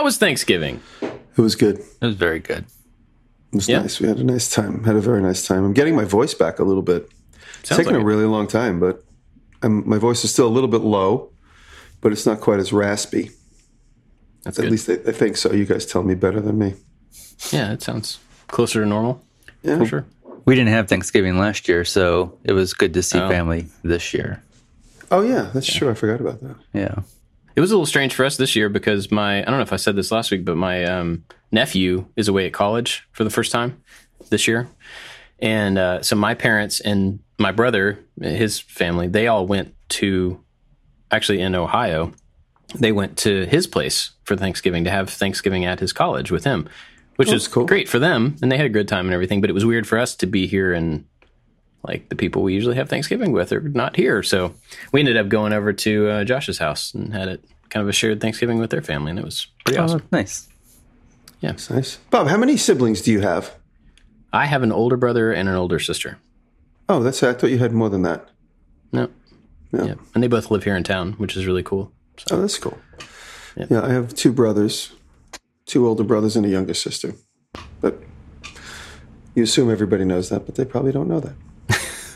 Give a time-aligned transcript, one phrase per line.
[0.00, 0.80] How was Thanksgiving?
[1.02, 1.76] It was good.
[1.78, 2.64] It was very good.
[3.52, 3.82] It was Yeah.
[3.82, 4.00] nice.
[4.00, 4.84] We had a nice time.
[4.84, 5.62] Had a very nice time.
[5.62, 7.10] I'm getting my voice back a little bit.
[7.60, 8.04] It's taken like a it.
[8.04, 9.04] really long time, but
[9.62, 11.32] I'm, my voice is still a little bit low,
[12.00, 13.32] but it's not quite as raspy.
[14.42, 14.70] That's At good.
[14.70, 15.52] least I, I think so.
[15.52, 16.76] You guys tell me better than me.
[17.50, 19.22] yeah, it sounds closer to normal
[19.62, 20.06] Yeah, for sure.
[20.46, 23.28] We didn't have Thanksgiving last year, so it was good to see Oh.
[23.28, 24.42] family this year.
[25.10, 25.90] Oh yeah, that's true.
[25.90, 26.56] I forgot about that.
[26.72, 26.94] Yeah.
[27.56, 29.72] It was a little strange for us this year because my I don't know if
[29.72, 33.30] I said this last week, but my um, nephew is away at college for the
[33.30, 33.82] first time
[34.30, 34.68] this year,
[35.40, 40.40] and uh, so my parents and my brother, his family, they all went to
[41.10, 42.12] actually in Ohio.
[42.78, 46.68] They went to his place for Thanksgiving to have Thanksgiving at his college with him,
[47.16, 47.66] which Oh, is cool.
[47.66, 49.40] great for them, and they had a good time and everything.
[49.40, 51.04] But it was weird for us to be here and
[51.82, 54.22] like the people we usually have Thanksgiving with are not here.
[54.22, 54.54] So
[54.92, 57.92] we ended up going over to uh, Josh's house and had it kind of a
[57.92, 60.02] shared Thanksgiving with their family, and it was pretty awesome.
[60.04, 60.48] Oh, nice.
[61.42, 61.96] It's nice.
[62.10, 63.54] Bob, how many siblings do you have?
[64.32, 66.18] I have an older brother and an older sister.
[66.88, 67.22] Oh, that's.
[67.22, 68.28] I thought you had more than that.
[68.92, 69.08] No,
[69.72, 69.84] Yeah.
[69.84, 71.92] yeah, and they both live here in town, which is really cool.
[72.18, 72.78] So, Oh, that's cool.
[73.56, 73.66] Yeah.
[73.70, 74.92] Yeah, I have two brothers,
[75.66, 77.14] two older brothers and a younger sister.
[77.80, 78.02] But
[79.34, 81.34] you assume everybody knows that, but they probably don't know that.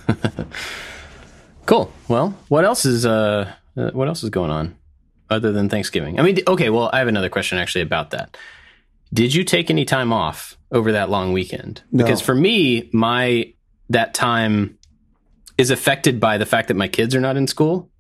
[1.67, 1.93] cool.
[2.09, 4.77] Well, what else is uh, uh, what else is going on
[5.31, 6.19] other than Thanksgiving?
[6.19, 6.71] I mean, okay.
[6.71, 8.37] Well, I have another question actually about that.
[9.13, 11.83] Did you take any time off over that long weekend?
[11.93, 12.05] No.
[12.05, 13.53] Because for me, my
[13.91, 14.79] that time
[15.57, 17.91] is affected by the fact that my kids are not in school.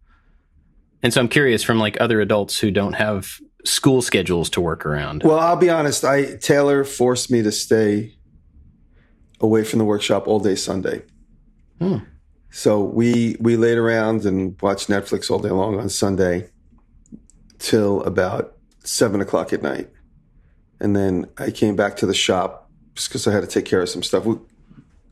[1.02, 4.84] And so I'm curious from like other adults who don't have school schedules to work
[4.86, 5.22] around.
[5.22, 6.04] Well, I'll be honest.
[6.04, 8.14] I Taylor forced me to stay
[9.40, 11.02] away from the workshop all day Sunday.
[11.78, 11.98] Hmm.
[12.50, 16.50] So we we laid around and watched Netflix all day long on Sunday
[17.58, 19.90] till about seven o'clock at night,
[20.78, 23.88] and then I came back to the shop because I had to take care of
[23.88, 24.24] some stuff.
[24.24, 24.36] We,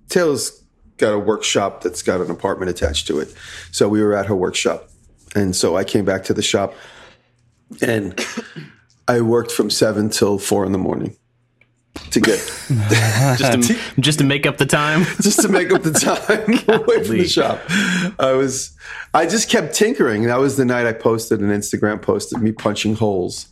[0.09, 0.63] Taylor's
[0.99, 3.35] got a workshop that's got an apartment attached to it,
[3.73, 4.89] so we were at her workshop,
[5.35, 6.75] and so I came back to the shop,
[7.81, 8.25] and
[9.09, 11.17] I worked from seven till four in the morning
[12.13, 12.39] to get
[13.39, 15.05] just to just to make up the time.
[15.21, 17.61] just to make up the time away from the shop.
[18.19, 18.77] I was,
[19.15, 20.25] I just kept tinkering.
[20.25, 23.49] That was the night I posted an Instagram post of me punching holes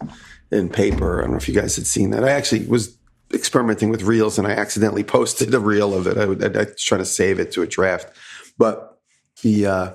[0.51, 1.19] in paper.
[1.19, 2.25] I don't know if you guys had seen that.
[2.25, 2.97] I actually was
[3.33, 6.19] experimenting with reels and I accidentally posted a reel of it.
[6.19, 8.15] I, would, I, I was trying to save it to a draft,
[8.59, 8.99] but
[9.43, 9.93] the, uh,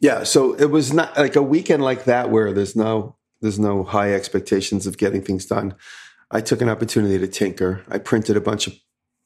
[0.00, 3.84] yeah, so it was not like a weekend like that where there's no, there's no
[3.84, 5.74] high expectations of getting things done.
[6.30, 7.82] I took an opportunity to tinker.
[7.88, 8.74] I printed a bunch of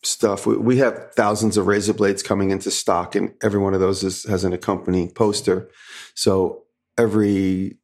[0.04, 0.46] stuff.
[0.46, 4.02] We, we have thousands of razor blades coming into stock, and every one of those
[4.02, 5.68] is, has an accompanying poster.
[6.14, 6.64] So
[6.98, 7.78] every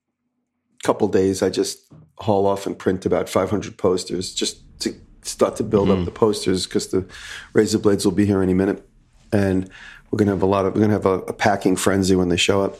[0.83, 5.65] couple days, I just haul off and print about 500 posters just to start to
[5.65, 7.07] build up the posters because the
[7.53, 8.87] razor blades will be here any minute,
[9.33, 9.69] and
[10.11, 12.37] we're gonna have a lot of we're gonna have a, a packing frenzy when they
[12.37, 12.77] show up,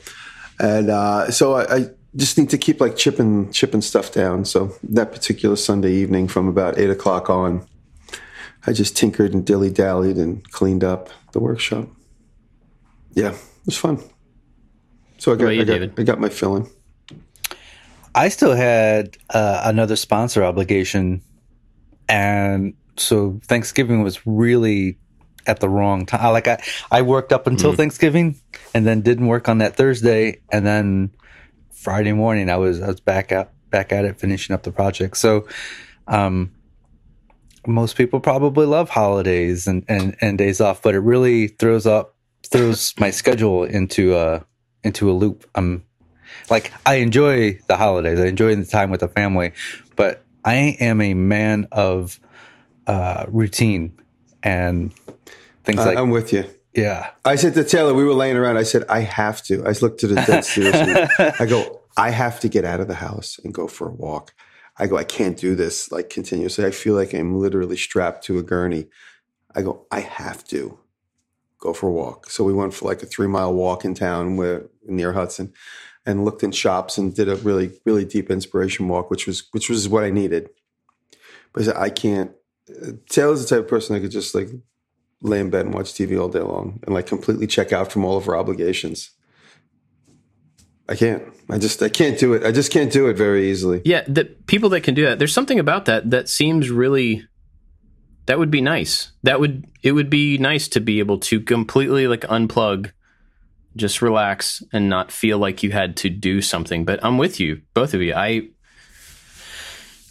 [0.61, 1.77] and uh, so I.
[1.77, 4.45] I just need to keep like chipping chipping stuff down.
[4.45, 7.67] So that particular Sunday evening, from about eight o'clock on,
[8.67, 11.89] I just tinkered and dilly dallied and cleaned up the workshop.
[13.13, 14.03] Yeah, it was fun.
[15.19, 16.71] So I got, you, I got, I got my filling.
[18.15, 21.23] I still had uh, another sponsor obligation,
[22.09, 24.99] and so Thanksgiving was really
[25.47, 26.33] at the wrong time.
[26.33, 28.41] Like I, I worked up until Thanksgiving,
[28.75, 31.11] and then didn't work on that Thursday, and then
[31.79, 35.17] Friday morning I was I was back out back at it finishing up the project.
[35.17, 35.47] So,
[36.09, 36.53] um,
[37.67, 42.17] most people probably love holidays and, and, and days off, but it really throws up
[42.45, 44.45] throws my schedule into a
[44.83, 45.49] into a loop.
[45.55, 45.85] I'm
[46.51, 48.19] like I enjoy the holidays.
[48.19, 49.53] I enjoy the time with the family,
[49.97, 52.19] but I am a man of
[52.87, 53.97] uh, routine
[54.43, 54.93] and
[55.65, 56.45] things I, like I'm with you.
[56.79, 57.11] Yeah.
[57.25, 58.57] I said to Taylor, we were laying around.
[58.57, 59.65] I said, I have to.
[59.67, 60.95] I looked at it dead seriously.
[61.39, 64.35] I go, I have to get out of the house and go for a walk.
[64.79, 66.65] I go, I can't do this like continuously.
[66.65, 68.87] I feel like I'm literally strapped to a gurney.
[69.55, 70.79] I go, I have to
[71.59, 72.31] go for a walk.
[72.31, 75.53] So we went for like a three mile walk in town where near Hudson
[76.07, 79.69] and looked in shops and did a really, really deep inspiration walk, which was, which
[79.69, 80.49] was what I needed.
[81.53, 82.31] But I said, I can't.
[82.71, 84.49] Uh, Taylor's the type of person that could just like
[85.21, 88.05] lay in bed and watch TV all day long and like completely check out from
[88.05, 89.11] all of her obligations.
[90.89, 91.23] I can't.
[91.51, 92.45] I just I can't do it.
[92.45, 93.83] I just can't do it very easily.
[93.85, 95.19] Yeah, the people that can do that.
[95.19, 97.27] There's something about that that seems really
[98.27, 99.13] that would be nice.
[99.23, 102.93] That would it would be nice to be able to completely like unplug,
[103.77, 106.85] just relax and not feel like you had to do something.
[106.85, 108.15] But I'm with you, both of you.
[108.15, 108.49] I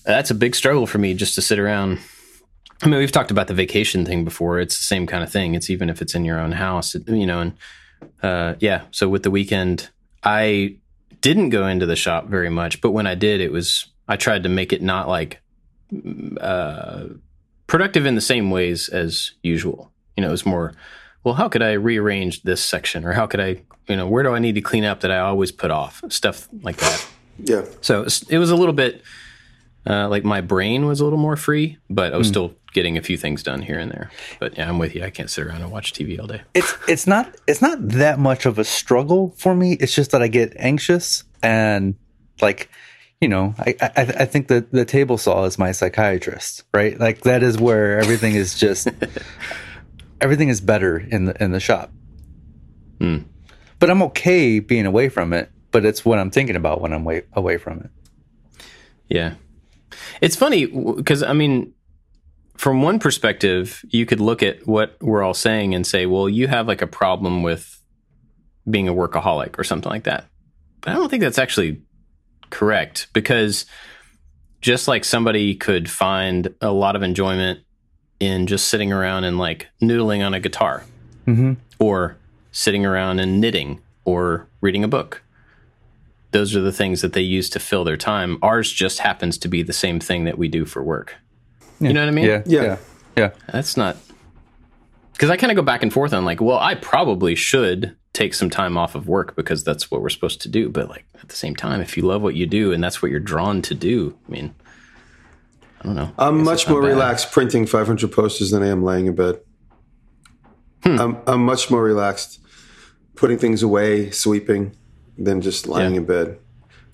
[0.06, 2.00] that's a big struggle for me just to sit around.
[2.82, 4.60] I mean, we've talked about the vacation thing before.
[4.60, 5.56] It's the same kind of thing.
[5.56, 7.54] It's even if it's in your own house, it, you know, and
[8.22, 8.84] uh, yeah.
[8.92, 9.90] So with the weekend,
[10.24, 10.76] I
[11.22, 14.44] didn't go into the shop very much, but when I did, it was I tried
[14.44, 15.42] to make it not like
[16.40, 17.06] uh,
[17.66, 19.92] productive in the same ways as usual.
[20.16, 20.74] You know, it was more,
[21.24, 24.34] well, how could I rearrange this section, or how could I, you know, where do
[24.34, 27.08] I need to clean up that I always put off, stuff like that.
[27.40, 27.66] Yeah.
[27.82, 29.02] So it was, a little bit
[29.88, 33.02] uh, like my brain was a little more free, but I was still getting a
[33.02, 34.12] few things done here and there.
[34.40, 35.04] But yeah, I'm with you.
[35.04, 36.42] I can't sit around and watch TV all day.
[36.54, 39.74] it's it's not it's not that much of a struggle for me.
[39.80, 41.96] It's just that I get anxious and
[42.40, 42.70] like
[43.20, 47.00] you know I I, I think that the table saw is my psychiatrist, right?
[47.00, 48.88] Like that is where everything is just
[50.22, 51.92] everything is better in the in the shop.
[53.02, 53.18] Hmm.
[53.80, 55.50] But I'm okay being away from it.
[55.72, 57.90] But it's what I'm thinking about when I'm way, away from it.
[59.10, 59.36] Yeah.
[60.22, 61.74] It's funny because, I mean,
[62.57, 66.48] from one perspective, you could look at what we're all saying and say, well, you
[66.48, 67.80] have like a problem with
[68.69, 70.25] being a workaholic or something like that.
[70.81, 71.81] But I don't think that's actually
[72.50, 73.65] correct because
[74.62, 77.59] just like somebody could find a lot of enjoyment
[78.19, 80.83] in just sitting around and like noodling on a guitar
[81.27, 81.54] Mm-hmm.
[81.80, 82.15] or
[82.54, 85.21] sitting around and knitting or reading a book.
[86.31, 88.38] Those are the things that they use to fill their time.
[88.42, 91.15] Ours just happens to be the same thing that we do for work.
[91.80, 92.26] You know what I mean?
[92.26, 92.64] Yeah, Yeah.
[92.64, 92.78] yeah,
[93.18, 93.30] yeah.
[93.52, 93.98] That's not
[95.14, 98.34] because I kind of go back and forth on like, well, I probably should take
[98.34, 100.70] some time off of work because that's what we're supposed to do.
[100.70, 103.12] But like at the same time, if you love what you do and that's what
[103.12, 104.56] you're drawn to do, I mean,
[105.82, 106.12] I don't know.
[106.18, 106.88] I I'm much more bad.
[106.90, 109.40] relaxed printing 500 posters than I am laying in bed.
[110.84, 111.00] Hmm.
[111.00, 112.40] I'm, I'm much more relaxed
[113.16, 114.76] putting things away, sweeping,
[115.18, 116.02] than just lying Yeah.
[116.02, 116.40] in bed.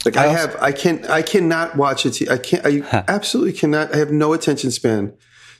[0.05, 3.53] Like I, I have, I can, I cannot watch a t- I can't, I absolutely
[3.53, 3.93] cannot.
[3.93, 5.13] I have no attention span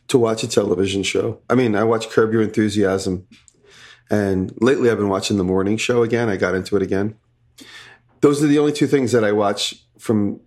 [0.09, 1.39] to watch a television show.
[1.50, 3.25] I mean, I watch Curb Your Enthusiasm,
[4.09, 6.30] and lately I've been watching the morning show again.
[6.30, 7.15] I got into it again.
[8.21, 10.41] Those are the only two things that I watch from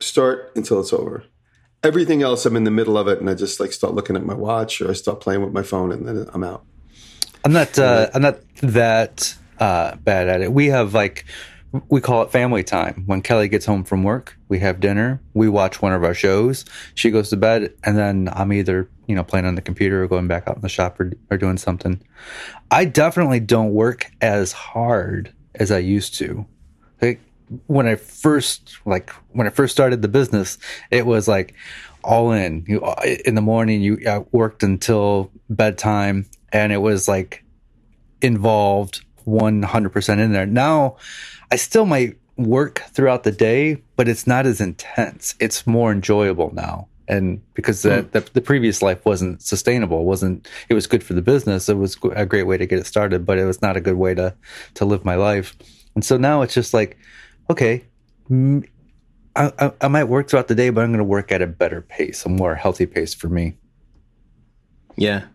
[0.00, 1.24] start until it's over.
[1.82, 4.24] Everything else, I'm in the middle of it, and I just like start looking at
[4.24, 6.64] my watch or I start playing with my phone, and then I'm out.
[7.44, 7.78] I'm not.
[7.78, 10.52] Uh, I'm not that uh, bad at it.
[10.52, 11.24] We have like
[11.88, 13.04] we call it family time.
[13.06, 15.20] When Kelly gets home from work, we have dinner.
[15.34, 16.64] We watch one of our shows.
[16.94, 20.08] She goes to bed, and then I'm either you know playing on the computer or
[20.08, 22.00] going back out in the shop or, or doing something.
[22.70, 26.46] I definitely don't work as hard as I used to.
[27.00, 27.20] Like
[27.66, 30.58] when I first like when I first started the business,
[30.90, 31.54] it was like
[32.02, 32.64] all in.
[32.66, 32.82] You
[33.24, 37.44] in the morning, you uh, worked until bedtime, and it was like
[38.22, 40.46] involved 100% in there.
[40.46, 40.96] Now,
[41.50, 45.34] I still might work throughout the day, but it's not as intense.
[45.40, 46.88] It's more enjoyable now.
[47.08, 48.08] And because the, hmm.
[48.10, 51.68] the, the previous life wasn't sustainable, it wasn't it was good for the business.
[51.68, 53.96] It was a great way to get it started, but it was not a good
[53.96, 54.34] way to
[54.74, 55.56] to live my life.
[55.94, 56.98] And so now it's just like,
[57.48, 57.84] okay,
[59.36, 61.46] I, I, I might work throughout the day, but I'm going to work at a
[61.46, 63.56] better pace, a more healthy pace for me.
[64.96, 65.26] Yeah,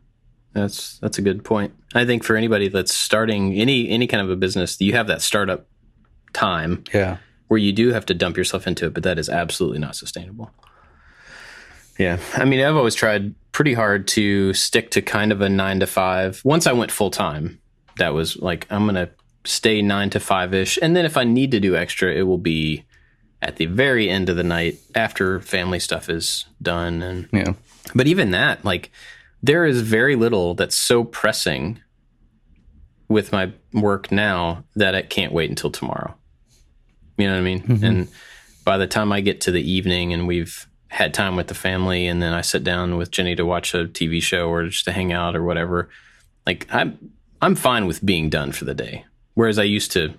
[0.53, 1.73] that's that's a good point.
[1.93, 5.21] I think for anybody that's starting any any kind of a business, you have that
[5.21, 5.67] startup
[6.33, 7.17] time Yeah.
[7.47, 10.51] where you do have to dump yourself into it, but that is absolutely not sustainable.
[11.99, 12.17] Yeah.
[12.35, 15.87] I mean, I've always tried pretty hard to stick to kind of a nine to
[15.87, 16.41] five.
[16.43, 17.59] Once I went full time,
[17.97, 19.09] that was like, I'm going to
[19.43, 20.79] stay nine to five ish.
[20.81, 22.85] And then if I need to do extra, it will be
[23.41, 27.01] at the very end of the night after family stuff is done.
[27.03, 27.53] And, Yeah.
[27.93, 28.91] but even that, like,
[29.43, 31.79] there is very little that's so pressing
[33.09, 36.15] with my work now that it can't wait until tomorrow.
[37.21, 37.83] You know what I mean?
[37.83, 38.07] And
[38.65, 42.07] by the time I get to the evening and we've had time with the family,
[42.07, 44.91] and then I sit down with Jenny to watch a TV show or just to
[44.91, 45.89] hang out or whatever,
[46.47, 49.05] like I'm I'm fine with being done for the day.
[49.35, 50.15] Whereas I used to, you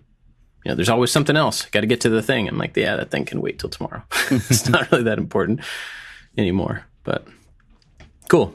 [0.65, 1.67] know, there's always something else.
[1.67, 2.49] Got to get to the thing.
[2.49, 4.05] I'm like, yeah, that thing can wait till tomorrow.
[4.31, 5.61] it's not really that important
[6.39, 6.85] anymore.
[7.03, 7.27] But
[8.29, 8.55] cool.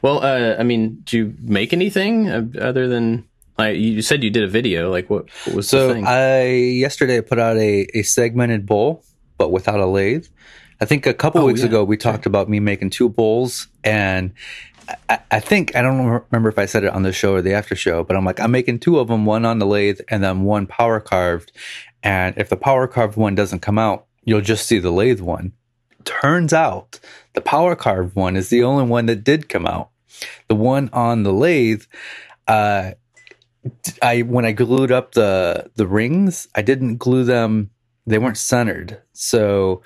[0.00, 4.30] Well, uh, I mean, do you make anything uh, other than like you said you
[4.30, 4.90] did a video?
[4.90, 6.04] Like what, what was the So thing?
[6.06, 9.04] I yesterday I put out a, a segmented bowl,
[9.38, 10.26] but without a lathe.
[10.80, 11.66] I think a couple Oh, weeks yeah.
[11.66, 14.32] ago we talked about me making two bowls, and
[15.08, 17.52] I, I think I don't remember if I said it on the show or the
[17.54, 20.22] after show, but I'm like I'm making two of them, one on the lathe and
[20.24, 21.52] then one power carved.
[22.02, 25.52] And if the power carved one doesn't come out, you'll just see the lathe one.
[26.04, 26.98] Turns out
[27.34, 29.90] the power carved one is the only one that did come out.
[30.48, 31.84] The one on the lathe,
[32.48, 32.92] uh,
[34.00, 37.70] I when I glued up the the rings, I didn't glue them.
[38.06, 39.82] They weren't centered, so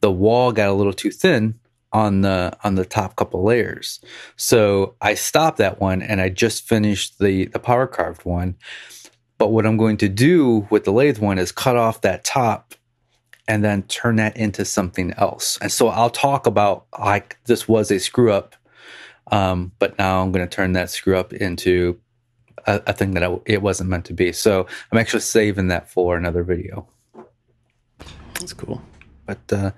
[0.00, 1.58] the wall got a little too thin
[1.92, 4.00] on the on the top couple layers.
[4.36, 8.56] So I stopped that one and I just finished the the power carved one.
[9.38, 12.74] But what I'm going to do with the lathe one is cut off that top
[13.46, 15.58] and then turn that into something else.
[15.62, 18.56] And so I'll talk about like this was a screw up,
[19.30, 21.98] um, but now I'm going to turn that screw up into
[22.68, 24.32] a, a thing that I, it wasn't meant to be.
[24.32, 26.86] So I'm actually saving that for another video.
[28.34, 28.80] That's cool.
[29.26, 29.70] But uh,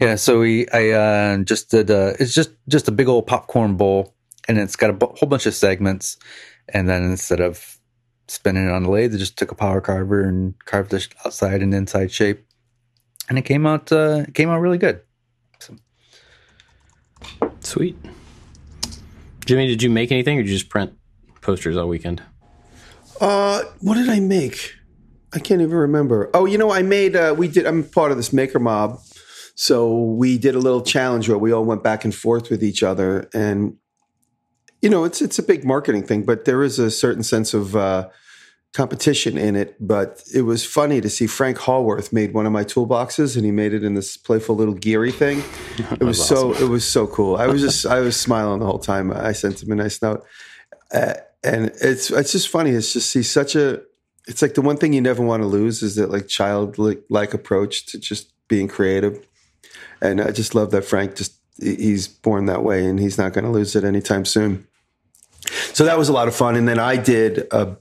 [0.00, 3.76] yeah, so we I uh, just did uh, it's just just a big old popcorn
[3.76, 4.14] bowl,
[4.48, 6.16] and it's got a b- whole bunch of segments,
[6.68, 7.78] and then instead of
[8.28, 11.62] spinning it on the lathe, I just took a power carver and carved the outside
[11.62, 12.46] and inside shape,
[13.28, 15.02] and it came out uh, it came out really good.
[15.58, 15.76] So.
[17.60, 17.96] Sweet.
[19.44, 20.94] Jimmy, did you make anything, or did you just print
[21.40, 22.22] posters all weekend?
[23.20, 24.74] Uh, what did I make?
[25.32, 26.30] I can't even remember.
[26.34, 27.14] Oh, you know, I made.
[27.14, 27.66] Uh, we did.
[27.66, 29.00] I'm part of this maker mob,
[29.54, 32.82] so we did a little challenge where we all went back and forth with each
[32.82, 33.76] other, and
[34.82, 37.76] you know, it's it's a big marketing thing, but there is a certain sense of
[37.76, 38.08] uh,
[38.72, 39.76] competition in it.
[39.78, 43.50] But it was funny to see Frank Howarth made one of my toolboxes, and he
[43.52, 45.42] made it in this playful little geary thing.
[45.92, 47.36] It was so it was so cool.
[47.36, 49.12] I was just I was smiling the whole time.
[49.12, 50.24] I sent him a nice note,
[50.92, 52.70] uh, and it's it's just funny.
[52.70, 53.82] It's just see such a.
[54.26, 57.34] It's like the one thing you never want to lose is that like childlike like
[57.34, 59.26] approach to just being creative,
[60.00, 63.44] and I just love that Frank just he's born that way, and he's not going
[63.44, 64.66] to lose it anytime soon.
[65.72, 67.76] So that was a lot of fun, and then I did a,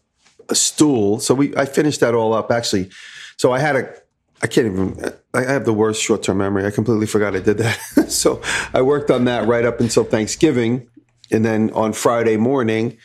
[0.48, 1.20] a stool.
[1.20, 2.90] So we I finished that all up actually.
[3.38, 3.94] So I had a
[4.42, 5.14] I can't even.
[5.34, 6.66] I have the worst short term memory.
[6.66, 7.78] I completely forgot I did that.
[8.10, 8.42] so
[8.74, 10.88] I worked on that right up until Thanksgiving,
[11.30, 12.98] and then on Friday morning,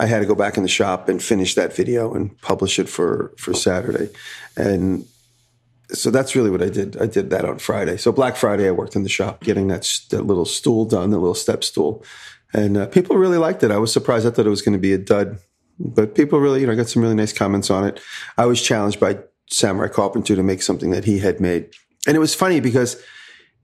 [0.00, 2.88] I had to go back in the shop and finish that video and publish it
[2.88, 4.08] for for Saturday,
[4.56, 5.04] and
[5.92, 6.96] so that's really what I did.
[7.00, 7.96] I did that on Friday.
[7.96, 11.18] So Black Friday, I worked in the shop getting that, that little stool done, that
[11.18, 12.04] little step stool,
[12.52, 13.70] and uh, people really liked it.
[13.70, 14.26] I was surprised.
[14.26, 15.38] I thought it was going to be a dud,
[15.78, 18.00] but people really, you know, got some really nice comments on it.
[18.38, 19.18] I was challenged by
[19.50, 21.70] Samurai Carpenter to make something that he had made,
[22.06, 23.02] and it was funny because,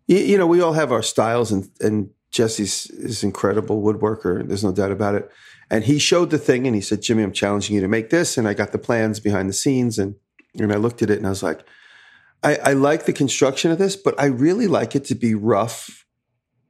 [0.06, 4.46] you, know, we all have our styles, and and Jesse's is incredible woodworker.
[4.46, 5.30] There's no doubt about it.
[5.70, 8.38] And he showed the thing, and he said, "Jimmy, I'm challenging you to make this."
[8.38, 10.14] And I got the plans behind the scenes, and
[10.58, 11.62] and I looked at it, and I was like.
[12.42, 16.06] I, I like the construction of this, but I really like it to be rough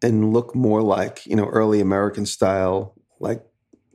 [0.03, 3.45] and look more like you know early American style, like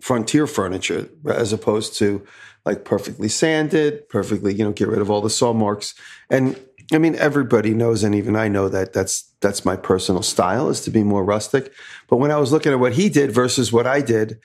[0.01, 2.25] frontier furniture, as opposed to
[2.65, 5.93] like perfectly sanded, perfectly you know get rid of all the saw marks.
[6.29, 6.59] And
[6.93, 10.81] I mean, everybody knows, and even I know that that's that's my personal style is
[10.81, 11.71] to be more rustic.
[12.07, 14.39] But when I was looking at what he did versus what I did,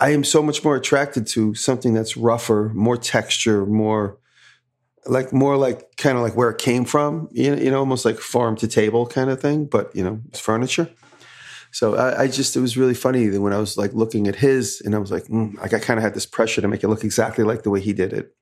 [0.00, 4.18] I am so much more attracted to something that's rougher, more texture, more
[5.06, 8.04] like more like kind of like where it came from, you know, you know, almost
[8.04, 10.90] like farm to table kind of thing, but you know, it's furniture.
[11.72, 14.34] So I, I, just it was really funny that when I was like looking at
[14.34, 16.82] his, and I was like, mm, like I kind of had this pressure to make
[16.82, 18.34] it look exactly like the way he did it.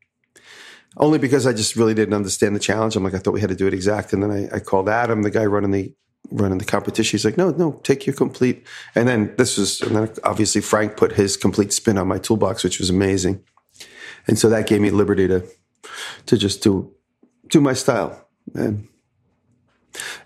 [0.97, 2.97] Only because I just really didn't understand the challenge.
[2.97, 4.89] I'm like, I thought we had to do it exact, and then I, I called
[4.89, 5.95] Adam, the guy running the
[6.31, 7.17] running the competition.
[7.17, 8.67] He's like, no, no, take your complete.
[8.95, 12.65] And then this was, and then obviously Frank put his complete spin on my toolbox,
[12.65, 13.43] which was amazing.
[14.27, 15.47] And so that gave me liberty to
[16.27, 16.93] to just do
[17.49, 18.89] do my style and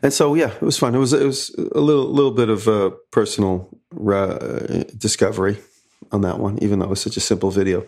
[0.03, 2.67] and so yeah it was fun it was it was a little little bit of
[2.67, 3.69] a personal
[4.11, 5.59] uh, discovery
[6.11, 7.87] on that one even though it was such a simple video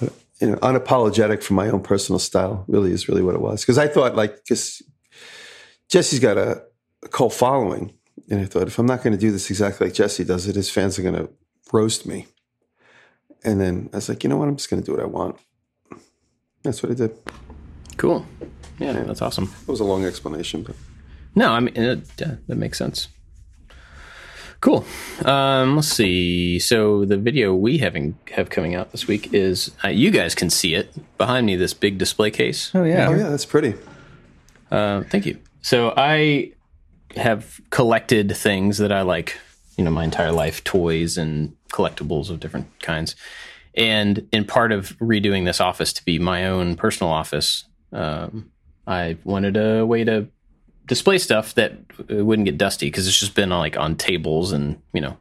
[0.00, 3.62] but, you know unapologetic for my own personal style really is really what it was
[3.62, 4.82] because i thought like because
[5.88, 6.62] jesse's got a,
[7.06, 7.92] a cult following
[8.30, 10.56] and i thought if i'm not going to do this exactly like jesse does it
[10.56, 11.28] his fans are going to
[11.72, 12.26] roast me
[13.44, 15.06] and then i was like you know what i'm just going to do what i
[15.06, 15.38] want
[16.66, 17.16] that's what I did.
[17.96, 18.26] Cool.
[18.80, 19.52] Yeah, yeah, that's awesome.
[19.62, 20.74] It was a long explanation, but
[21.36, 23.08] no, I mean it, yeah, that makes sense.
[24.60, 24.84] Cool.
[25.24, 26.58] Um, let's see.
[26.58, 30.50] So the video we having have coming out this week is uh, you guys can
[30.50, 31.54] see it behind me.
[31.54, 32.72] This big display case.
[32.74, 33.08] Oh yeah.
[33.08, 33.74] Oh yeah, that's pretty.
[34.70, 35.38] Uh, thank you.
[35.62, 36.52] So I
[37.16, 39.38] have collected things that I like.
[39.76, 43.14] You know, my entire life, toys and collectibles of different kinds.
[43.76, 48.50] And in part of redoing this office to be my own personal office, um,
[48.86, 50.28] I wanted a way to
[50.86, 51.76] display stuff that
[52.08, 55.18] wouldn't get dusty because it's just been like on tables and you know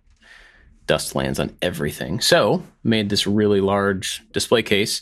[0.87, 2.21] dust lands on everything.
[2.21, 5.01] So made this really large display case.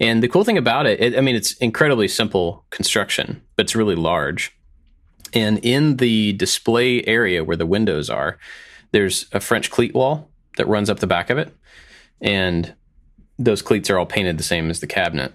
[0.00, 3.76] And the cool thing about it, it, I mean, it's incredibly simple construction, but it's
[3.76, 4.52] really large.
[5.32, 8.38] And in the display area where the windows are,
[8.92, 11.54] there's a French cleat wall that runs up the back of it.
[12.20, 12.74] And
[13.38, 15.32] those cleats are all painted the same as the cabinet.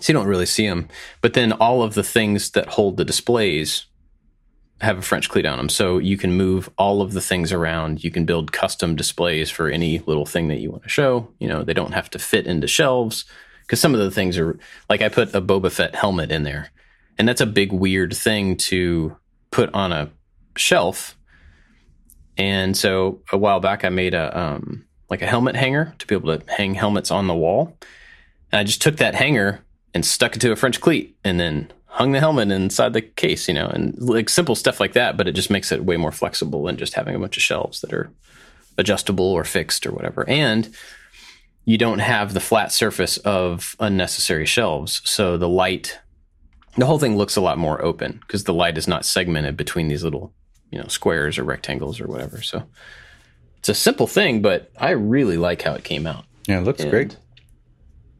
[0.00, 0.88] So you don't really see them.
[1.20, 3.86] But then all of the things that hold the displays
[4.80, 5.68] have a French cleat on them.
[5.68, 8.04] So you can move all of the things around.
[8.04, 11.28] You can build custom displays for any little thing that you want to show.
[11.40, 13.24] You know, they don't have to fit into shelves
[13.62, 14.58] because some of the things are
[14.88, 16.70] like I put a Boba Fett helmet in there.
[17.18, 19.16] And that's a big weird thing to
[19.50, 20.10] put on a
[20.56, 21.16] shelf.
[22.36, 26.14] And so a while back I made a um like a helmet hanger to be
[26.14, 27.76] able to hang helmets on the wall.
[28.52, 31.72] And I just took that hanger and stuck it to a French cleat and then
[31.86, 35.26] hung the helmet inside the case, you know, and like simple stuff like that, but
[35.26, 37.92] it just makes it way more flexible than just having a bunch of shelves that
[37.92, 38.10] are
[38.76, 40.28] adjustable or fixed or whatever.
[40.28, 40.72] And
[41.64, 45.02] you don't have the flat surface of unnecessary shelves.
[45.04, 45.98] So the light,
[46.78, 49.88] the whole thing looks a lot more open because the light is not segmented between
[49.88, 50.32] these little,
[50.70, 52.40] you know, squares or rectangles or whatever.
[52.40, 52.64] So
[53.58, 56.24] it's a simple thing, but I really like how it came out.
[56.46, 57.16] Yeah, it looks And great.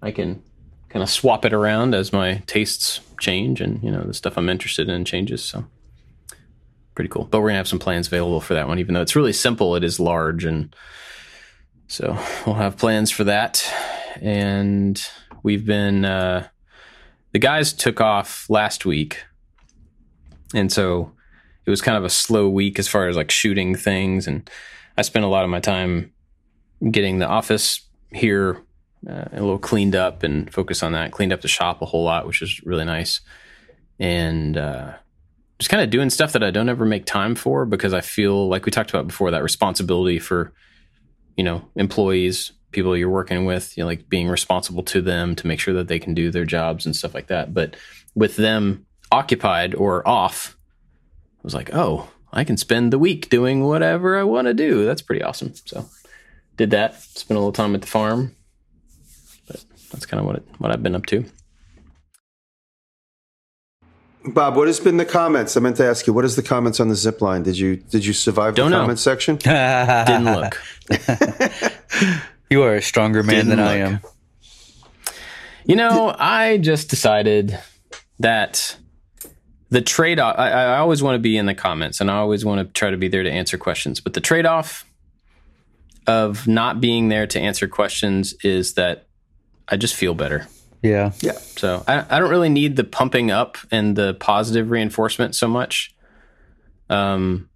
[0.02, 0.42] I can
[0.88, 4.48] kind of swap it around as my tastes change and you know the stuff I'm
[4.48, 5.42] interested in changes.
[5.44, 5.64] So
[6.94, 7.24] pretty cool.
[7.24, 9.76] But we're gonna have some plans available for that one, even though it's really simple.
[9.76, 10.74] It is large, and
[11.86, 13.64] so we'll have plans for that.
[14.20, 15.00] And
[15.42, 16.48] we've been uh,
[17.32, 19.24] the guys took off last week,
[20.54, 21.12] and so
[21.66, 24.26] it was kind of a slow week as far as like shooting things.
[24.26, 24.48] And
[24.96, 26.12] I spent a lot of my time
[26.90, 28.62] getting the office here
[29.06, 31.12] uh, a little cleaned up and focused on that.
[31.12, 33.20] Cleaned up the shop a whole lot, which is really nice.
[33.98, 34.94] And uh,
[35.58, 38.48] just kind of doing stuff that I don't ever make time for because I feel
[38.48, 40.52] like we talked about before that responsibility for,
[41.36, 45.46] you know, employees, people you're working with, you know, like being responsible to them to
[45.46, 47.54] make sure that they can do their jobs and stuff like that.
[47.54, 47.76] But
[48.14, 50.56] with them occupied or off,
[51.38, 54.84] I was like, oh, I can spend the week doing whatever I want to do.
[54.84, 55.54] That's pretty awesome.
[55.64, 55.88] So
[56.56, 57.00] did that.
[57.00, 58.34] Spent a little time at the farm.
[59.46, 61.24] But that's kind of what it, what I've been up to.
[64.24, 65.56] Bob, what has been the comments?
[65.56, 67.42] I meant to ask you, what is the comments on the zip line?
[67.44, 68.82] Did you did you survive Don't the know.
[68.82, 69.36] comment section?
[69.36, 70.60] Didn't look.
[72.50, 74.00] you are a stronger man Didn't than I am.
[75.64, 77.58] You know, I just decided
[78.20, 78.76] that
[79.70, 82.44] the trade off, I, I always want to be in the comments and I always
[82.44, 84.00] want to try to be there to answer questions.
[84.00, 84.86] But the trade off
[86.06, 89.06] of not being there to answer questions is that
[89.68, 90.48] I just feel better.
[90.82, 91.12] Yeah.
[91.20, 91.32] Yeah.
[91.32, 95.94] So I, I don't really need the pumping up and the positive reinforcement so much.
[96.88, 97.50] Um,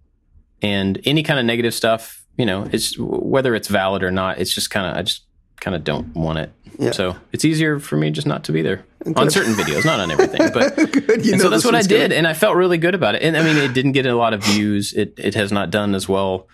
[0.60, 4.54] and any kind of negative stuff, you know, it's whether it's valid or not, it's
[4.54, 5.22] just kind of, I just
[5.60, 6.52] kind of don't want it.
[6.78, 6.90] Yeah.
[6.92, 8.84] So it's easier for me just not to be there
[9.16, 11.40] on certain videos, not on everything, but Good.
[11.40, 13.22] So that's what I did, gonna- and I felt really good about it.
[13.22, 14.92] And I mean, it didn't get a lot of views.
[14.94, 16.48] It it has not done as well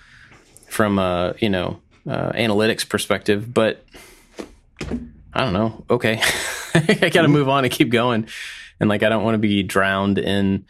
[0.68, 3.84] from a you know uh, analytics perspective, but
[5.32, 5.84] I don't know.
[5.88, 6.20] Okay,
[6.74, 8.28] I got to move on and keep going.
[8.80, 10.64] And like, I don't want to be drowned in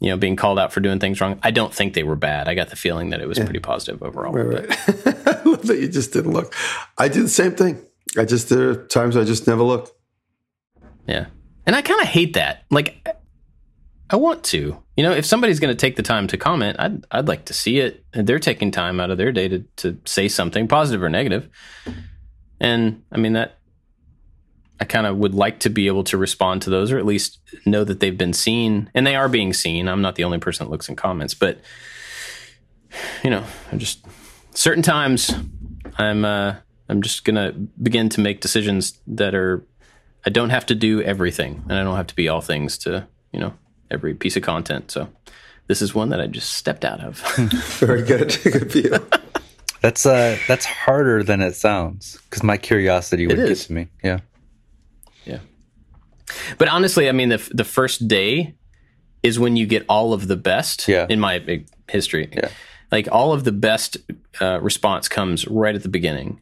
[0.00, 1.38] you know being called out for doing things wrong.
[1.42, 2.48] I don't think they were bad.
[2.48, 4.32] I got the feeling that it was pretty positive overall.
[4.32, 4.78] Right, right.
[5.26, 6.54] I love that you just didn't look.
[6.96, 7.84] I did the same thing.
[8.16, 9.94] I just there are times I just never look.
[11.06, 11.26] Yeah.
[11.66, 12.64] And I kind of hate that.
[12.70, 13.06] Like,
[14.08, 14.82] I want to.
[14.96, 17.54] You know, if somebody's going to take the time to comment, I'd, I'd like to
[17.54, 18.04] see it.
[18.12, 21.48] They're taking time out of their day to, to say something, positive or negative.
[22.58, 23.57] And I mean, that
[24.80, 27.38] I kind of would like to be able to respond to those or at least
[27.66, 29.88] know that they've been seen and they are being seen.
[29.88, 31.58] I'm not the only person that looks in comments, but,
[33.24, 34.04] you know, I'm just
[34.54, 35.32] certain times
[35.96, 36.56] I'm, uh,
[36.88, 39.64] I'm just going to begin to make decisions that are
[40.26, 43.06] I don't have to do everything, and I don't have to be all things to
[43.32, 43.54] you know
[43.90, 44.90] every piece of content.
[44.90, 45.08] So
[45.68, 47.18] this is one that I just stepped out of.
[47.78, 48.36] Very good.
[48.44, 49.06] good for you.
[49.80, 53.88] That's uh that's harder than it sounds because my curiosity would get to me.
[54.02, 54.10] Yeah.
[54.10, 54.20] yeah,
[56.58, 58.54] but honestly, I mean the the first day
[59.22, 60.88] is when you get all of the best.
[60.88, 61.06] Yeah.
[61.08, 62.28] in my history.
[62.32, 62.50] Yeah.
[62.92, 63.96] like all of the best
[64.40, 66.40] uh, response comes right at the beginning.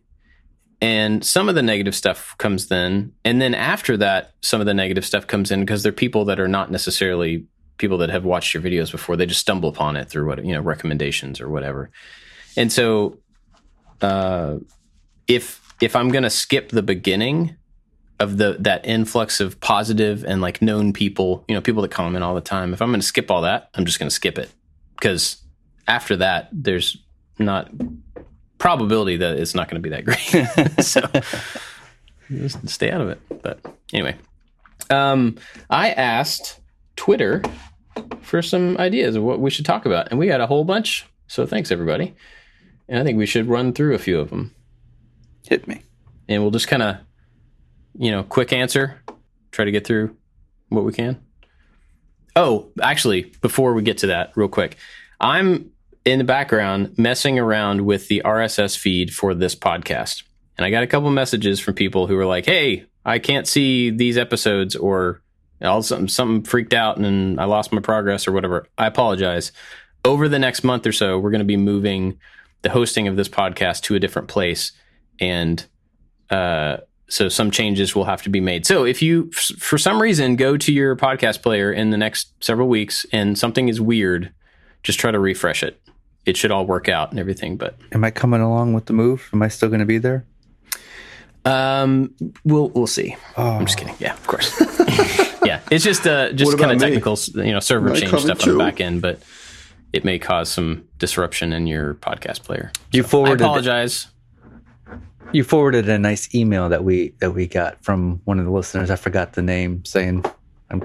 [0.81, 3.13] And some of the negative stuff comes then.
[3.25, 6.39] And then after that, some of the negative stuff comes in because they're people that
[6.39, 7.47] are not necessarily
[7.79, 9.17] people that have watched your videos before.
[9.17, 11.91] They just stumble upon it through what, you know, recommendations or whatever.
[12.57, 13.19] And so,
[14.03, 14.57] uh,
[15.27, 17.57] if, if I'm going to skip the beginning
[18.19, 22.25] of the, that influx of positive and like known people, you know, people that comment
[22.25, 24.39] all the time, if I'm going to skip all that, I'm just going to skip
[24.39, 24.51] it
[24.97, 25.43] because
[25.87, 26.97] after that, there's
[27.39, 27.71] not
[28.59, 30.81] probability that it's not going to be that great.
[30.85, 31.03] so
[32.31, 33.21] just stay out of it.
[33.43, 33.61] But
[33.93, 34.17] anyway,
[34.91, 35.37] um,
[35.71, 36.59] I asked
[36.97, 37.43] Twitter
[38.23, 41.07] for some ideas of what we should talk about, and we got a whole bunch.
[41.29, 42.15] So thanks everybody,
[42.89, 44.55] and I think we should run through a few of them,
[45.47, 45.83] Hit me.
[46.29, 46.97] and we'll just kind of,
[47.99, 49.03] you know, quick answer,
[49.53, 50.17] try to get through
[50.69, 51.21] what we can.
[52.35, 54.77] Oh, actually, before we get to that, real quick,
[55.21, 55.71] I'm
[56.05, 60.23] in the background messing around with the RSS feed for this podcast.
[60.57, 63.91] And I got a couple messages from people who were like, hey, I can't see
[63.91, 65.23] these episodes or
[65.63, 68.67] all something, something freaked out and I lost my progress or whatever.
[68.77, 69.53] I apologize.
[70.05, 72.19] Over the next month or so, we're going to be moving
[72.63, 74.73] the hosting of this podcast to a different place.
[75.19, 75.65] And
[76.31, 78.67] uh, so some changes will have to be made.
[78.67, 82.33] So if you, f- for some reason, go to your podcast player in the next
[82.45, 84.33] several weeks and something is weird,
[84.83, 85.81] just try to refresh it.
[86.25, 87.57] It should all work out and everything.
[87.57, 89.29] But Am I coming along with the move?
[89.33, 90.25] Am I still going to be there?
[91.45, 92.13] um,
[92.45, 93.17] we'll we'll see.
[93.37, 93.95] I'm just kidding.
[94.01, 94.61] Yeah, of course.
[95.45, 98.43] yeah, it's just uh, just kind of technical, you know, server Am change coming stuff
[98.43, 99.21] on the back end, but
[99.93, 102.73] it may cause some disruption in your podcast player.
[102.93, 104.09] You I forwarded apologize.
[105.33, 108.91] You forwarded a nice email that we that we got from one of the listeners.
[108.91, 110.25] I forgot the name, saying
[110.71, 110.83] I'm,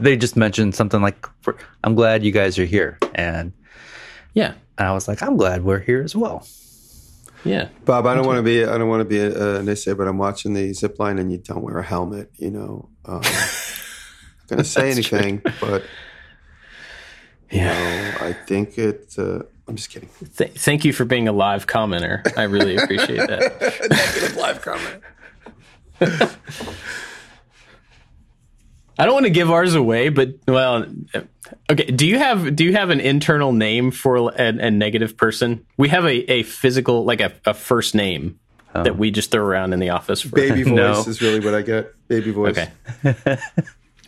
[0.00, 1.26] they just mentioned something like,
[1.84, 3.52] "I'm glad you guys are here," and
[4.34, 6.46] Yeah, and I was like, "I'm glad we're here as well."
[7.44, 7.68] yeah.
[7.84, 8.64] Bob, I don't want to be.
[8.64, 11.30] I don't want to be a, a naysayer, but I'm watching the zip line, and
[11.32, 12.30] you don't wear a helmet.
[12.36, 13.22] You know, um, not
[14.48, 15.18] going to say That's true.
[15.18, 15.82] anything, but
[17.50, 17.72] you Yeah.
[18.20, 19.14] know, I think it.
[19.18, 20.08] Uh, I'm just kidding.
[20.36, 22.26] Th- thank you for being a live commenter.
[22.38, 23.60] I really appreciate that.
[23.90, 25.02] Negative live comment.
[29.00, 31.20] I don't want to give ours away, but well, uh,
[31.70, 31.84] okay.
[31.84, 35.64] Do you have do you have an internal name for a, a negative person?
[35.76, 38.40] We have a, a physical like a, a first name
[38.74, 38.82] oh.
[38.82, 40.22] that we just throw around in the office.
[40.22, 41.04] For, Baby voice No.
[41.06, 41.94] is really what I get.
[42.08, 42.58] Baby voice.
[43.04, 43.38] Okay.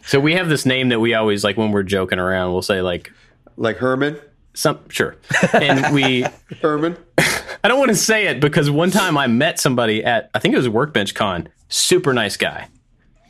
[0.05, 2.53] so we have this name that we always like when we're joking around.
[2.53, 3.12] We'll say like
[3.57, 4.18] Like Herman.
[4.54, 5.16] Some sure,
[5.52, 6.24] and we.
[6.62, 6.96] Herman.
[7.62, 10.54] I don't want to say it because one time I met somebody at I think
[10.54, 11.48] it was a Workbench Con.
[11.68, 12.68] Super nice guy.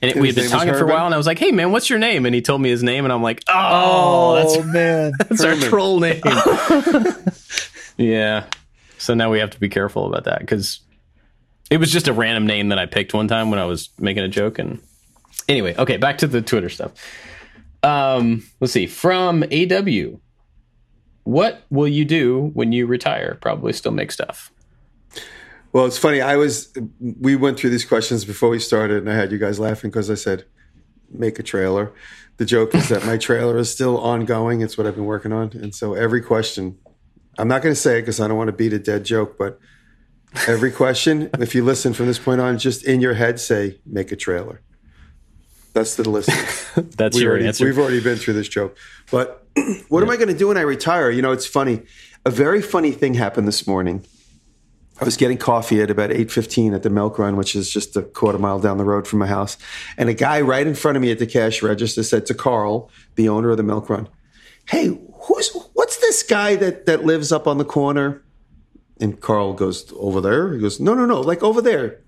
[0.03, 1.73] And it, we had been talking for a while, and I was like, "Hey, man,
[1.73, 5.13] what's your name?" And he told me his name, and I'm like, "Oh, that's man,
[5.19, 6.23] That's our troll name.
[7.99, 8.47] yeah.
[8.99, 10.81] So now we have to be careful about that because
[11.71, 14.23] it was just a random name that I picked one time when I was making
[14.23, 14.59] a joke.
[14.59, 14.81] And
[15.49, 16.93] anyway, okay, back to the Twitter stuff.
[17.83, 18.87] Um, let's see.
[18.87, 20.19] From AW,
[21.31, 23.39] what will you do when you retire?
[23.41, 24.51] Probably still make stuff.
[25.73, 26.21] Well, it's funny.
[26.21, 26.77] I was.
[26.99, 30.11] We went through these questions before we started, and I had you guys laughing because
[30.11, 30.45] I said,
[31.09, 31.93] "Make a trailer."
[32.39, 34.61] The joke is that my trailer is still ongoing.
[34.61, 36.79] It's what I've been working on, and so every question,
[37.39, 39.39] I'm not going to say it because I don't want to beat a dead joke,
[39.39, 39.61] but
[40.49, 44.11] every question, if you listen from this point on, just in your head say, "Make
[44.11, 44.63] a trailer."
[45.75, 46.31] That's the list.
[46.97, 47.67] That's we your already, answer.
[47.67, 48.77] We've already been through this joke.
[49.13, 49.40] But
[49.89, 51.11] what am I going to do when I retire?
[51.11, 51.83] You know, it's funny.
[52.25, 54.05] A very funny thing happened this morning.
[55.01, 58.03] I was getting coffee at about 8.15 at the Milk Run, which is just a
[58.03, 59.57] quarter mile down the road from my house.
[59.97, 62.91] And a guy right in front of me at the cash register said to Carl,
[63.15, 64.09] the owner of the Milk Run,
[64.69, 68.23] hey, who's what's this guy that, that lives up on the corner?
[69.01, 70.53] And Carl goes, over there?
[70.53, 72.03] He goes, no, no, no, like over there.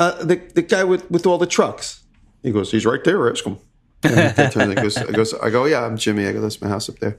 [0.00, 2.02] Uh, the, the guy with, with all the trucks.
[2.42, 3.30] He goes, he's right there.
[3.30, 3.58] Ask him.
[4.04, 6.26] And he turns and goes, I, goes, I go, yeah, I'm Jimmy.
[6.26, 7.18] I go, that's my house up there.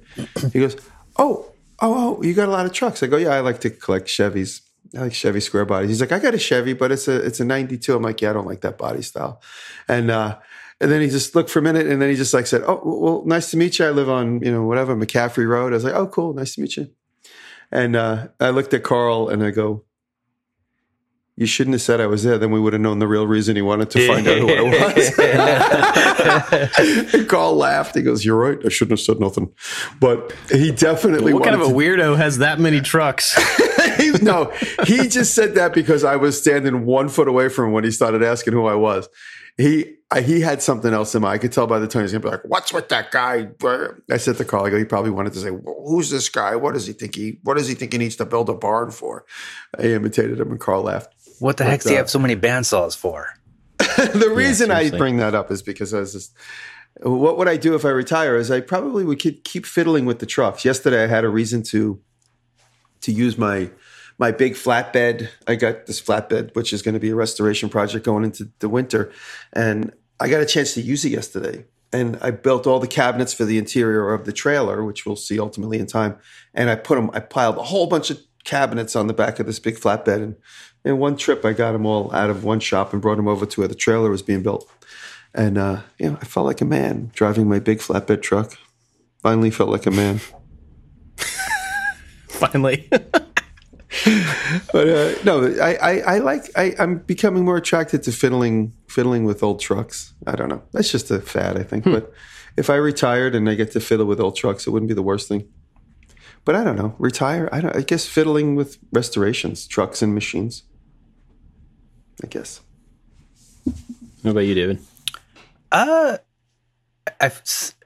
[0.54, 0.76] He goes,
[1.18, 3.04] oh, oh, oh, you got a lot of trucks.
[3.04, 4.62] I go, yeah, I like to collect Chevys.
[4.96, 5.90] I like Chevy square bodies.
[5.90, 7.96] He's like, I got a Chevy, but it's a it's a '92.
[7.96, 9.42] I'm like, yeah, I don't like that body style.
[9.88, 10.38] And uh,
[10.80, 12.82] and then he just looked for a minute, and then he just like said, oh,
[12.84, 13.86] well, nice to meet you.
[13.86, 15.74] I live on you know whatever McCaffrey Road.
[15.74, 16.90] I was like, oh, cool, nice to meet you.
[17.72, 19.84] And uh, I looked at Carl and I go,
[21.38, 22.38] you shouldn't have said I was there.
[22.38, 24.62] Then we would have known the real reason he wanted to find out who I
[24.62, 25.20] was.
[27.14, 27.96] and Carl laughed.
[27.96, 28.58] He goes, "You're right.
[28.66, 29.52] I shouldn't have said nothing."
[30.00, 33.36] But he definitely what kind of a wanted weirdo has that many trucks?
[33.98, 34.52] to- no,
[34.86, 37.92] he just said that because I was standing one foot away from him when he
[37.92, 39.10] started asking who I was.
[39.58, 41.34] He I, he had something else in mind.
[41.34, 42.04] I could tell by the tone.
[42.04, 43.50] He's gonna be like, "What's with that guy?"
[44.12, 46.56] I said to Carl, I go, "He probably wanted to say, well, who's this guy?
[46.56, 47.40] What does he think he?
[47.44, 49.26] What does he think he needs to build a barn for?"
[49.78, 51.14] I imitated him, and Carl laughed.
[51.40, 53.30] What the heck do uh, you have so many bandsaws for?
[53.78, 56.34] the reason I bring that up is because I was just,
[57.02, 58.38] what would I do if I retire?
[58.38, 60.64] Is I probably would keep, keep fiddling with the trucks.
[60.64, 62.00] Yesterday, I had a reason to
[63.02, 63.70] to use my
[64.18, 65.30] my big flatbed.
[65.48, 68.70] I got this flatbed, which is going to be a restoration project going into the
[68.70, 69.12] winter,
[69.54, 71.66] and I got a chance to use it yesterday.
[71.94, 75.40] And I built all the cabinets for the interior of the trailer, which we'll see
[75.40, 76.18] ultimately in time.
[76.54, 79.46] And I put them, I piled a whole bunch of cabinets on the back of
[79.46, 80.24] this big flatbed.
[80.24, 80.36] And
[80.84, 83.46] in one trip, I got them all out of one shop and brought them over
[83.46, 84.70] to where the trailer was being built.
[85.34, 88.58] And, uh, you know, I felt like a man driving my big flatbed truck.
[89.22, 90.22] Finally felt like a man.
[92.28, 92.90] Finally.
[94.72, 96.50] But uh, no, I, I, I like.
[96.56, 100.14] I, I'm becoming more attracted to fiddling, fiddling with old trucks.
[100.28, 100.62] I don't know.
[100.74, 101.86] That's just a fad, I think.
[101.86, 102.12] But
[102.58, 105.02] if I retired and I get to fiddle with old trucks, it wouldn't be the
[105.02, 105.48] worst thing.
[106.46, 106.96] But I don't know.
[107.00, 107.50] Retire?
[107.52, 107.76] I don't.
[107.76, 110.64] I guess fiddling with restorations, trucks and machines.
[112.24, 112.62] I guess.
[114.22, 114.80] What about you, David?
[115.72, 116.18] Uh,
[117.20, 117.32] I,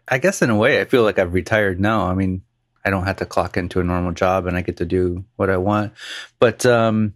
[0.08, 2.08] I guess in a way, I feel like I've retired now.
[2.08, 2.44] I mean,
[2.86, 5.50] I don't have to clock into a normal job and I get to do what
[5.50, 5.94] I want.
[6.40, 7.14] But um,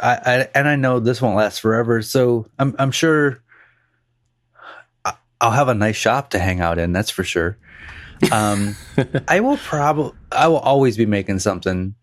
[0.00, 3.42] I, I and I know this won't last forever, so I'm I'm sure
[5.40, 6.92] I'll have a nice shop to hang out in.
[6.92, 7.56] That's for sure.
[8.32, 8.76] Um,
[9.28, 11.94] I will probably I will always be making something,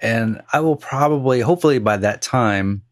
[0.00, 2.82] and I will probably hopefully by that time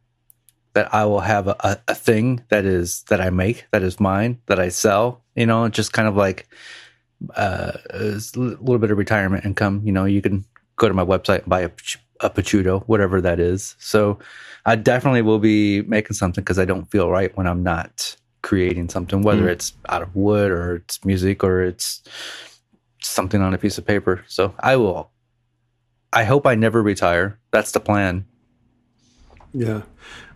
[0.74, 3.98] that I will have a, a, a thing that is that I make that is
[3.98, 5.22] mine that I sell.
[5.34, 6.48] You know, just kind of like
[7.34, 9.82] uh, a little bit of retirement income.
[9.84, 10.44] You know, you can
[10.76, 11.70] go to my website and buy a,
[12.20, 13.74] a Picciuto, whatever that is.
[13.78, 14.18] So
[14.66, 18.88] I definitely will be making something because I don't feel right when I'm not creating
[18.88, 19.48] something, whether mm.
[19.50, 22.02] it's out of wood or it's music or it's
[23.02, 24.24] something on a piece of paper.
[24.28, 25.10] So I will.
[26.12, 27.38] I hope I never retire.
[27.50, 28.26] That's the plan.
[29.52, 29.82] Yeah.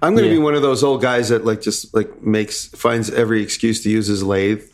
[0.02, 0.36] I'm going to yeah.
[0.36, 3.90] be one of those old guys that like just like makes finds every excuse to
[3.90, 4.64] use his lathe.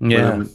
[0.00, 0.32] Yeah.
[0.32, 0.50] Um,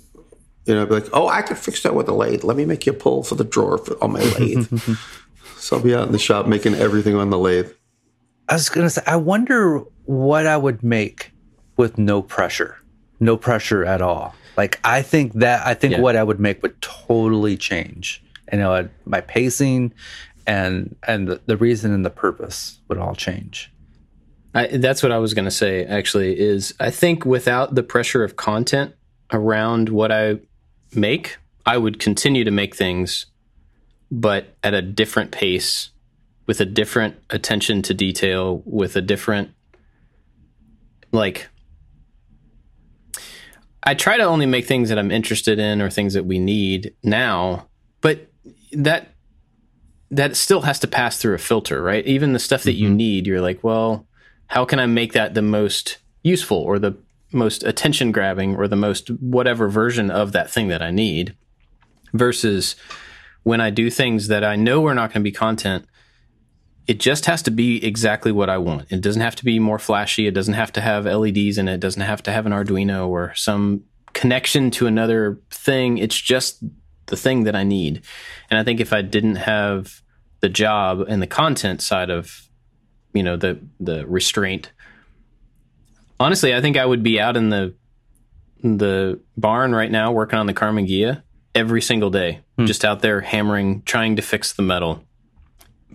[0.66, 2.44] you know, be like, "Oh, I could fix that with a lathe.
[2.44, 4.68] Let me make you a pull for the drawer for, on my lathe."
[5.58, 7.72] so I'll be out in the shop making everything on the lathe.
[8.50, 11.32] I was going to say I wonder what I would make
[11.78, 12.78] with no pressure,
[13.20, 14.36] no pressure at all.
[14.58, 16.00] Like I think that I think yeah.
[16.02, 18.24] what I would make would totally change.
[18.52, 19.94] You know, my pacing
[20.48, 23.72] and and the, the reason and the purpose would all change.
[24.54, 25.86] I, that's what I was going to say.
[25.86, 28.96] Actually, is I think without the pressure of content
[29.32, 30.40] around what I
[30.94, 33.26] make, I would continue to make things,
[34.10, 35.90] but at a different pace,
[36.46, 39.52] with a different attention to detail, with a different
[41.12, 41.50] like
[43.86, 46.96] I try to only make things that I'm interested in or things that we need
[47.04, 47.68] now,
[48.02, 48.28] but
[48.72, 49.10] that
[50.12, 52.06] that still has to pass through a filter, right?
[52.06, 52.84] Even the stuff that mm-hmm.
[52.84, 54.08] you need, you're like, well,
[54.48, 56.96] how can I make that the most useful or the
[57.32, 61.36] most attention grabbing or the most whatever version of that thing that I need
[62.14, 62.76] versus
[63.44, 65.86] when I do things that I know are not going to be content
[66.88, 68.92] it just has to be exactly what I want.
[68.92, 70.28] It doesn't have to be more flashy.
[70.28, 71.76] It doesn't have to have LEDs in it.
[71.76, 75.98] It doesn't have to have an Arduino or some connection to another thing.
[75.98, 76.64] It's just
[77.08, 78.02] the thing that I need.
[78.50, 80.02] And I think if I didn't have
[80.42, 82.48] the job and the content side of,
[83.14, 84.72] you know, the the restraint,
[86.20, 87.74] honestly, I think I would be out in the
[88.64, 92.66] the barn right now working on the Karmann Ghia every single day, hmm.
[92.66, 95.04] just out there hammering, trying to fix the metal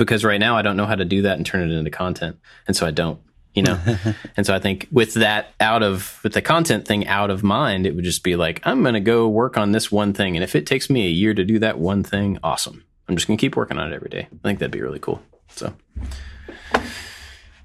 [0.01, 2.39] because right now I don't know how to do that and turn it into content.
[2.67, 3.21] And so I don't,
[3.55, 3.79] you know?
[4.37, 7.87] and so I think with that out of, with the content thing out of mind,
[7.87, 10.37] it would just be like, I'm going to go work on this one thing.
[10.37, 12.83] And if it takes me a year to do that one thing, awesome.
[13.09, 14.27] I'm just going to keep working on it every day.
[14.33, 15.21] I think that'd be really cool.
[15.49, 15.75] So,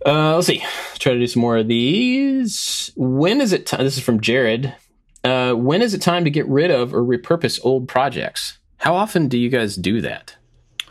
[0.05, 0.61] uh, let's see.
[0.95, 2.91] Try to do some more of these.
[2.97, 3.83] When is it time?
[3.85, 4.75] This is from Jared.
[5.23, 8.57] Uh, when is it time to get rid of or repurpose old projects?
[8.77, 10.35] How often do you guys do that?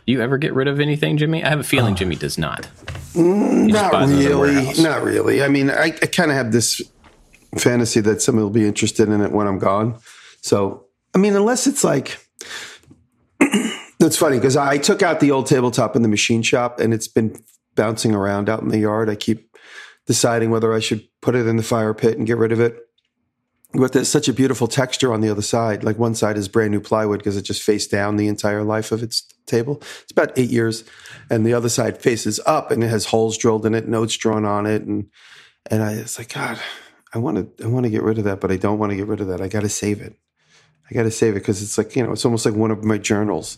[0.05, 1.43] Do you ever get rid of anything, Jimmy?
[1.43, 2.67] I have a feeling uh, Jimmy does not.
[3.13, 4.81] Mm, not really.
[4.81, 5.41] Not really.
[5.41, 6.81] I mean, I, I kind of have this
[7.57, 9.97] fantasy that somebody will be interested in it when I'm gone.
[10.41, 12.19] So, I mean, unless it's like,
[13.99, 17.07] that's funny because I took out the old tabletop in the machine shop and it's
[17.07, 17.35] been
[17.73, 19.09] bouncing around out in the yard.
[19.09, 19.57] I keep
[20.05, 22.77] deciding whether I should put it in the fire pit and get rid of it
[23.77, 25.83] but there's such a beautiful texture on the other side.
[25.83, 28.91] Like one side is brand new plywood because it just faced down the entire life
[28.91, 29.77] of its table.
[30.03, 30.83] It's about eight years,
[31.29, 34.45] and the other side faces up and it has holes drilled in it, notes drawn
[34.45, 35.09] on it, and
[35.69, 36.59] and I it's like God,
[37.13, 38.95] I want to I want to get rid of that, but I don't want to
[38.95, 39.41] get rid of that.
[39.41, 40.15] I got to save it.
[40.89, 42.83] I got to save it because it's like you know it's almost like one of
[42.83, 43.57] my journals,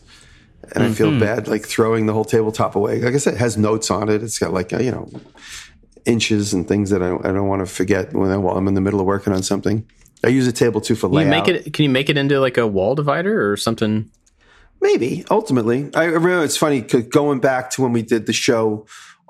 [0.64, 0.84] and mm-hmm.
[0.84, 1.20] I feel mm-hmm.
[1.20, 3.02] bad like throwing the whole tabletop away.
[3.02, 4.24] Like I said, it has notes on it.
[4.24, 5.10] It's got like you know
[6.06, 8.74] inches and things that I, I don't want to forget when I, while I'm in
[8.74, 9.86] the middle of working on something.
[10.24, 11.46] I use a table too for layout.
[11.46, 11.74] Can you make it?
[11.74, 14.10] Can you make it into like a wall divider or something?
[14.82, 15.90] Maybe ultimately.
[15.94, 18.86] I remember it's funny going back to when we did the show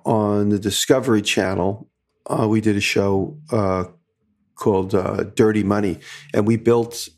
[0.05, 1.89] on the Discovery Channel.
[2.25, 3.85] Uh, we did a show uh,
[4.55, 5.99] called uh, Dirty Money,
[6.33, 7.09] and we built.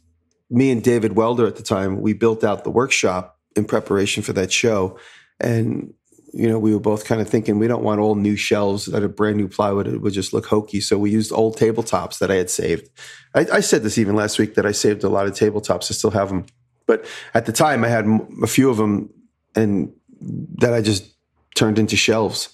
[0.51, 4.33] Me and David Welder at the time, we built out the workshop in preparation for
[4.33, 4.97] that show,
[5.39, 5.93] and
[6.33, 9.03] you know, we were both kind of thinking we don't want all new shelves that
[9.03, 9.87] are brand new plywood.
[9.87, 10.81] It would just look hokey.
[10.81, 12.89] So we used old tabletops that I had saved.
[13.33, 15.91] I, I, said this even last week that I saved a lot of tabletops.
[15.91, 16.45] I still have them.
[16.89, 18.08] But at the time, I had
[18.41, 19.13] a few of them
[19.56, 19.93] and
[20.58, 21.13] that I just
[21.54, 22.49] turned into shelves.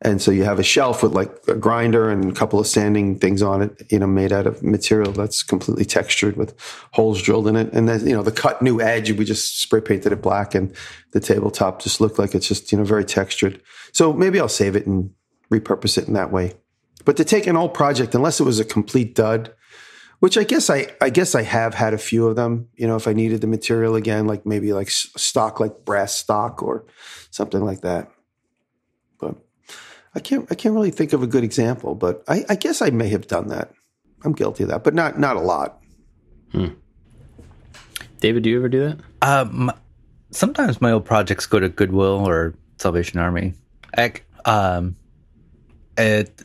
[0.00, 3.18] And so you have a shelf with like a grinder and a couple of sanding
[3.18, 6.54] things on it, you know, made out of material that's completely textured with
[6.92, 7.72] holes drilled in it.
[7.72, 10.72] And then, you know, the cut new edge, we just spray painted it black and
[11.10, 13.60] the tabletop just looked like it's just, you know, very textured.
[13.90, 15.10] So maybe I'll save it and
[15.50, 16.52] repurpose it in that way.
[17.04, 19.52] But to take an old project, unless it was a complete dud,
[20.20, 22.96] which I guess I, I guess I have had a few of them, you know,
[22.96, 26.84] if I needed the material again, like maybe like stock, like brass stock or
[27.30, 28.10] something like that.
[29.18, 29.36] But
[30.14, 32.90] I can't I can't really think of a good example, but I, I guess I
[32.90, 33.72] may have done that.
[34.24, 35.80] I'm guilty of that, but not not a lot.
[36.52, 36.68] Hmm.
[38.20, 39.00] David, do you ever do that?
[39.20, 39.70] Um,
[40.30, 43.52] sometimes my old projects go to Goodwill or Salvation Army.
[43.98, 44.14] I,
[44.46, 44.96] um,
[45.98, 46.42] it,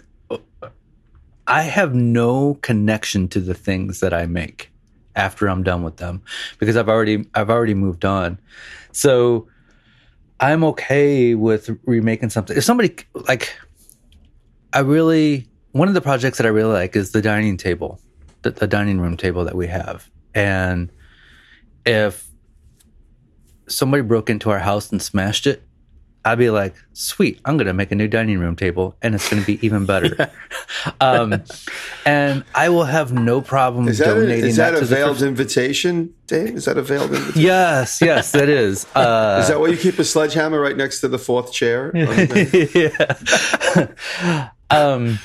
[1.50, 4.72] I have no connection to the things that I make
[5.16, 6.22] after I'm done with them
[6.60, 8.40] because I've already I've already moved on.
[8.92, 9.48] So
[10.40, 12.56] I'm okay with remaking something.
[12.56, 13.58] If somebody like,
[14.74, 18.00] I really one of the projects that I really like is the dining table,
[18.44, 20.92] the, the dining room table that we have, and
[21.84, 22.30] if
[23.68, 25.64] somebody broke into our house and smashed it,
[26.25, 29.29] I'd be like, sweet, I'm going to make a new dining room table and it's
[29.29, 30.29] going to be even better.
[31.01, 31.41] um,
[32.05, 34.86] and I will have no problem is that donating a, is that, that a to
[34.86, 36.55] veiled the invitation, Dave?
[36.55, 37.41] Is that a veiled invitation?
[37.41, 38.86] Yes, yes, that is.
[38.95, 41.91] Uh, is that why you keep a sledgehammer right next to the fourth chair?
[41.95, 43.88] yeah.
[44.69, 45.19] um,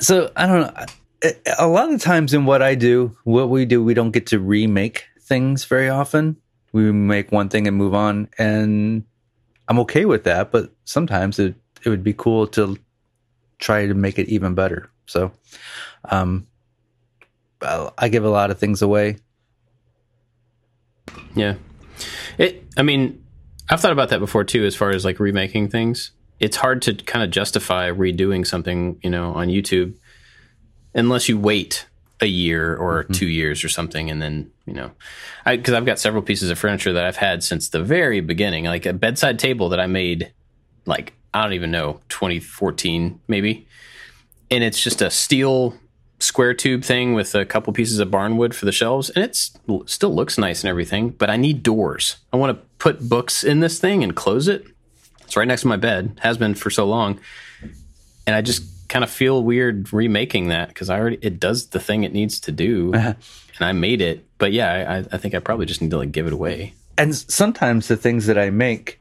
[0.00, 0.86] so I don't know.
[1.58, 4.38] A lot of times in what I do, what we do, we don't get to
[4.38, 6.36] remake things very often.
[6.72, 9.04] We make one thing and move on, and
[9.68, 10.50] I'm okay with that.
[10.50, 11.54] But sometimes it
[11.84, 12.76] it would be cool to
[13.58, 14.90] try to make it even better.
[15.06, 15.32] So,
[16.04, 16.46] um,
[17.62, 19.16] I give a lot of things away.
[21.34, 21.54] Yeah,
[22.36, 22.64] it.
[22.76, 23.24] I mean,
[23.68, 24.64] I've thought about that before too.
[24.64, 29.10] As far as like remaking things, it's hard to kind of justify redoing something, you
[29.10, 29.96] know, on YouTube,
[30.94, 31.86] unless you wait
[32.20, 33.12] a year or mm-hmm.
[33.12, 34.90] two years or something, and then you know,
[35.44, 38.86] because I've got several pieces of furniture that I've had since the very beginning, like
[38.86, 40.32] a bedside table that I made,
[40.86, 43.66] like I don't even know, 2014 maybe,
[44.50, 45.74] and it's just a steel
[46.20, 50.14] square tube thing with a couple pieces of barnwood for the shelves, and it still
[50.14, 51.10] looks nice and everything.
[51.10, 52.16] But I need doors.
[52.32, 54.64] I want to put books in this thing and close it.
[55.22, 56.18] It's right next to my bed.
[56.22, 57.20] Has been for so long,
[58.26, 61.80] and I just kind of feel weird remaking that because I already it does the
[61.80, 63.14] thing it needs to do, uh-huh.
[63.58, 64.24] and I made it.
[64.38, 66.74] But yeah, I, I think I probably just need to like give it away.
[66.96, 69.00] And sometimes the things that I make,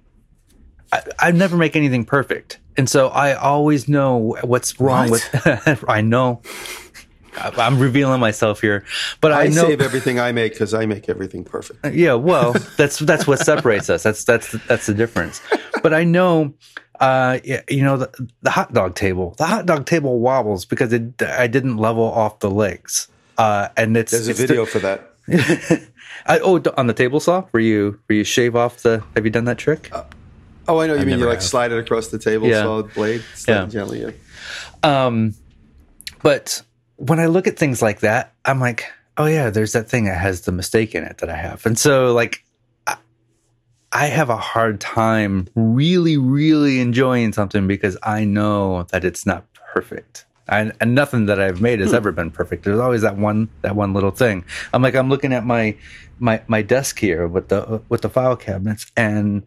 [0.92, 5.30] I, I never make anything perfect, and so I always know what's wrong what?
[5.34, 5.86] with.
[5.88, 6.42] I know.
[7.40, 8.84] I'm revealing myself here,
[9.22, 11.94] but I, I know save everything I make because I make everything perfect.
[11.94, 14.02] Yeah, well, that's that's what separates us.
[14.02, 15.40] That's that's that's the difference.
[15.84, 16.56] But I know
[17.00, 19.36] uh, you know, the, the, hot dog table.
[19.38, 23.08] The hot dog table wobbles because it, I didn't level off the legs.
[23.38, 25.07] Uh, and it's there's a it's video the, for that.
[26.26, 29.04] I, oh, on the table saw, where you where you shave off the.
[29.16, 29.90] Have you done that trick?
[29.94, 30.04] Uh,
[30.68, 30.96] oh, I know.
[30.96, 31.44] You I mean you like have.
[31.44, 32.64] slide it across the table yeah.
[32.64, 33.66] saw blade, slide yeah.
[33.66, 34.02] gently.
[34.02, 34.12] Yeah.
[34.84, 35.36] Um,
[36.22, 36.62] but
[36.96, 38.86] when I look at things like that, I'm like,
[39.18, 41.78] oh yeah, there's that thing that has the mistake in it that I have, and
[41.78, 42.44] so like
[43.92, 49.46] I have a hard time really, really enjoying something because I know that it's not
[49.74, 50.26] perfect.
[50.50, 51.98] And nothing that I've made has hmm.
[51.98, 52.64] ever been perfect.
[52.64, 54.46] There's always that one that one little thing.
[54.74, 55.76] I'm like I'm looking at my
[56.20, 59.44] my my desk here with the with the file cabinets, and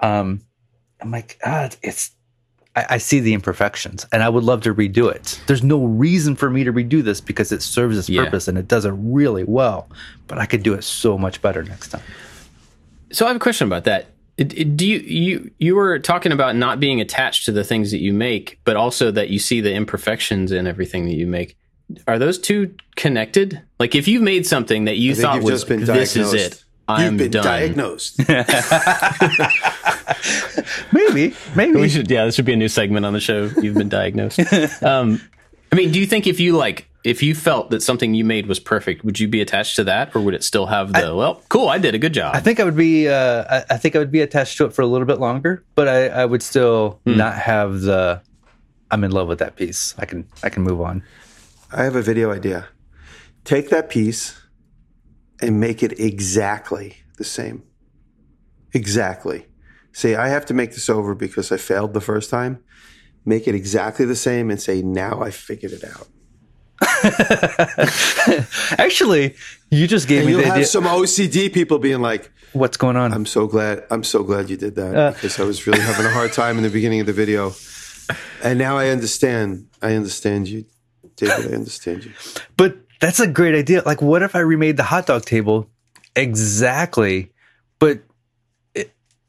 [0.00, 0.42] um,
[1.00, 2.12] I'm like, ah, it's
[2.78, 5.40] I, I see the imperfections, and I would love to redo it.
[5.46, 8.24] There's no reason for me to redo this because it serves its yeah.
[8.24, 9.88] purpose and it does it really well.
[10.28, 12.02] But I could do it so much better next time.
[13.10, 14.06] So I have a question about that.
[14.38, 18.12] Do you you you were talking about not being attached to the things that you
[18.12, 21.56] make, but also that you see the imperfections in everything that you make?
[22.06, 23.60] Are those two connected?
[23.80, 27.30] Like if you've made something that you thought was this is it, I'm you've been
[27.32, 27.44] done.
[27.44, 28.18] diagnosed.
[30.92, 32.10] maybe, maybe we should.
[32.10, 33.50] Yeah, this should be a new segment on the show.
[33.60, 34.40] You've been diagnosed.
[34.82, 35.20] Um,
[35.70, 38.46] I mean, do you think if you like if you felt that something you made
[38.46, 41.12] was perfect, would you be attached to that, or would it still have the I,
[41.12, 42.34] well, cool, I did a good job?
[42.34, 43.08] I think I would be.
[43.08, 45.64] Uh, I, I, think I would be attached to it for a little bit longer,
[45.74, 47.16] but I, I would still hmm.
[47.16, 48.20] not have the.
[48.90, 49.94] I'm in love with that piece.
[49.98, 51.02] I can I can move on.
[51.70, 52.68] I have a video idea.
[53.44, 54.40] Take that piece
[55.40, 57.62] and make it exactly the same.
[58.72, 59.46] Exactly.
[59.92, 62.62] Say I have to make this over because I failed the first time.
[63.24, 66.08] Make it exactly the same and say now I figured it out.
[68.78, 69.34] Actually,
[69.70, 70.66] you just gave and me you'll the have idea.
[70.66, 73.84] some OCD people being like, "What's going on?" I'm so glad.
[73.90, 76.56] I'm so glad you did that uh, because I was really having a hard time
[76.56, 77.52] in the beginning of the video.
[78.42, 79.66] And now I understand.
[79.82, 80.64] I understand you,
[81.16, 81.52] David.
[81.52, 82.12] I understand you.
[82.56, 83.82] But that's a great idea.
[83.84, 85.68] Like, what if I remade the hot dog table
[86.16, 87.32] exactly,
[87.78, 88.00] but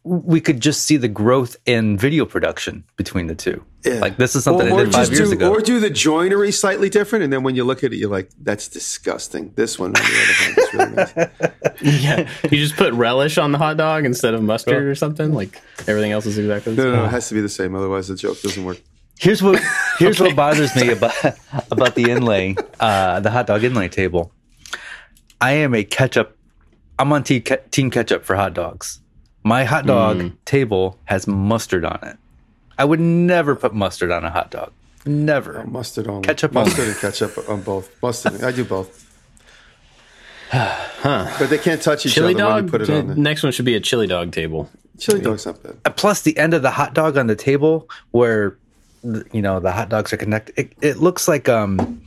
[0.09, 3.63] we could just see the growth in video production between the two.
[3.85, 3.99] Yeah.
[3.99, 5.51] Like, this is something or, I did five years do, ago.
[5.51, 8.29] Or do the joinery slightly different, and then when you look at it, you're like,
[8.41, 12.03] "That's disgusting." This one, on the other hand, is really nice.
[12.03, 15.33] yeah, you just put relish on the hot dog instead of mustard or something.
[15.33, 16.91] Like everything else is exactly the No, same.
[16.93, 17.75] no, no, it has to be the same.
[17.75, 18.81] Otherwise, the joke doesn't work.
[19.19, 19.61] Here's what
[19.99, 21.13] here's what bothers me about
[21.71, 24.33] about the inlay, uh, the hot dog inlay table.
[25.39, 26.35] I am a ketchup.
[26.97, 28.99] I'm on team, ke- team ketchup for hot dogs.
[29.43, 32.17] My hot dog table has mustard on it.
[32.77, 34.71] I would never put mustard on a hot dog.
[35.05, 35.65] Never.
[35.65, 36.91] Mustard on Ketchup mustard only.
[36.91, 37.89] and ketchup on both.
[38.01, 38.43] Mustard.
[38.43, 39.05] I do both.
[40.51, 41.35] huh.
[41.39, 42.65] But they can't touch each Chili other when dog.
[42.65, 43.15] you put it on there.
[43.15, 44.69] Next one should be a chili dog table.
[44.97, 45.95] Chili dog's not bad.
[45.95, 48.57] Plus, the end of the hot dog on the table, where
[49.31, 52.01] you know the hot dogs are connected, it, it looks like um,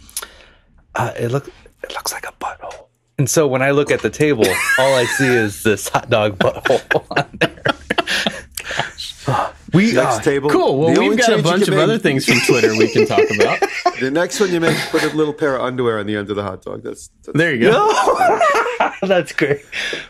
[0.94, 1.48] uh, it look
[1.82, 2.86] it looks like a butthole.
[3.22, 4.44] And so when I look at the table,
[4.80, 7.62] all I see is this hot dog butthole on there.
[9.72, 10.50] we Next uh, table.
[10.50, 10.80] Cool.
[10.80, 13.20] Well, the we've got a bunch of make- other things from Twitter we can talk
[13.36, 13.60] about.
[14.00, 16.36] The next one you make, put a little pair of underwear on the end of
[16.36, 16.82] the hot dog.
[16.82, 17.92] That's, that's There you go.
[19.02, 19.64] that's great.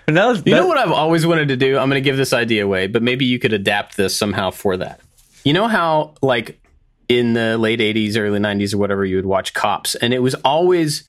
[0.06, 1.76] But now, You know what I've always wanted to do?
[1.76, 4.78] I'm going to give this idea away, but maybe you could adapt this somehow for
[4.78, 5.00] that.
[5.44, 6.58] You know how, like,
[7.10, 10.34] in the late 80s, early 90s, or whatever, you would watch cops, and it was
[10.36, 11.06] always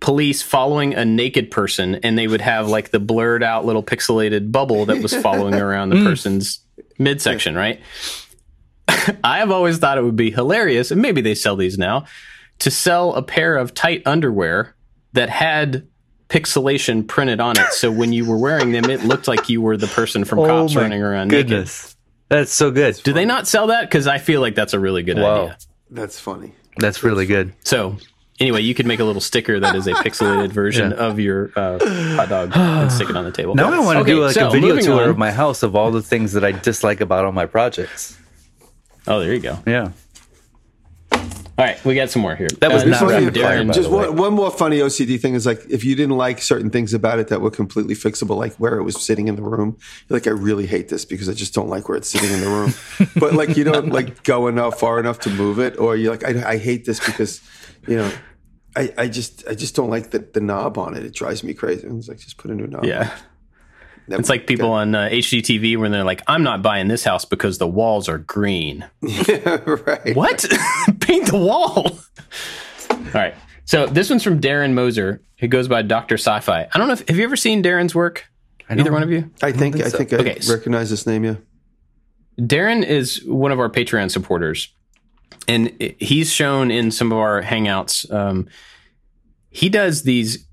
[0.00, 4.50] police following a naked person, and they would have, like, the blurred out little pixelated
[4.50, 6.04] bubble that was following around the mm.
[6.04, 6.60] person's
[6.98, 7.80] midsection, right?
[9.24, 12.06] I have always thought it would be hilarious, and maybe they sell these now,
[12.60, 14.74] to sell a pair of tight underwear
[15.12, 15.86] that had
[16.28, 17.72] pixelation printed on it.
[17.72, 20.46] So when you were wearing them, it looked like you were the person from oh
[20.46, 21.48] Cops running around naked.
[21.48, 21.96] goodness.
[22.28, 22.94] That's so good.
[23.02, 23.82] Do they not sell that?
[23.82, 25.42] Because I feel like that's a really good Wow.
[25.42, 25.58] idea.
[25.90, 26.54] that's funny.
[26.78, 27.52] That's really good.
[27.64, 27.96] So
[28.40, 31.78] anyway, you could make a little sticker that is a pixelated version of your uh,
[32.16, 33.54] hot dog and stick it on the table.
[33.54, 35.10] Now I want to Okay, do like so a video tour on.
[35.10, 38.18] of my house of all the things that I dislike about all my projects.
[39.06, 39.58] Oh, there you go.
[39.66, 39.92] Yeah.
[41.12, 42.48] All right, we got some more here.
[42.60, 43.74] That was Uh, not is rapid from fire, Darren.
[43.74, 46.94] Just one, one more funny OCD thing is like if you didn't like certain things
[46.94, 49.76] about it that were completely fixable, like where it was sitting in the room,
[50.08, 52.40] you're like I really hate this because I just don't like where it's sitting in
[52.40, 52.72] the room.
[53.16, 56.24] but like you don't like go enough far enough to move it, or you're like
[56.24, 57.42] I, I hate this because
[57.86, 58.10] you know
[58.76, 61.04] I, I just I just don't like the, the knob on it.
[61.04, 61.86] It drives me crazy.
[61.86, 62.84] And it's like just put a new knob.
[62.84, 63.10] Yeah.
[64.08, 67.24] That- It's like people on uh, HGTV when they're like, I'm not buying this house
[67.24, 68.88] because the walls are green.
[69.02, 70.16] Yeah, right.
[70.16, 70.44] What?
[71.00, 71.98] Paint the wall.
[72.90, 73.34] All right.
[73.66, 76.16] So this one's from Darren Moser, who goes by Dr.
[76.16, 76.68] Sci-Fi.
[76.72, 78.26] I don't know if have you ever seen Darren's work?
[78.68, 79.30] Either one of you?
[79.42, 79.98] I think I so.
[79.98, 81.24] think I Okay, so- recognize this name.
[81.24, 81.34] Yeah.
[82.38, 84.74] Darren is one of our Patreon supporters,
[85.48, 88.10] and he's shown in some of our hangouts.
[88.12, 88.48] Um,
[89.50, 90.46] he does these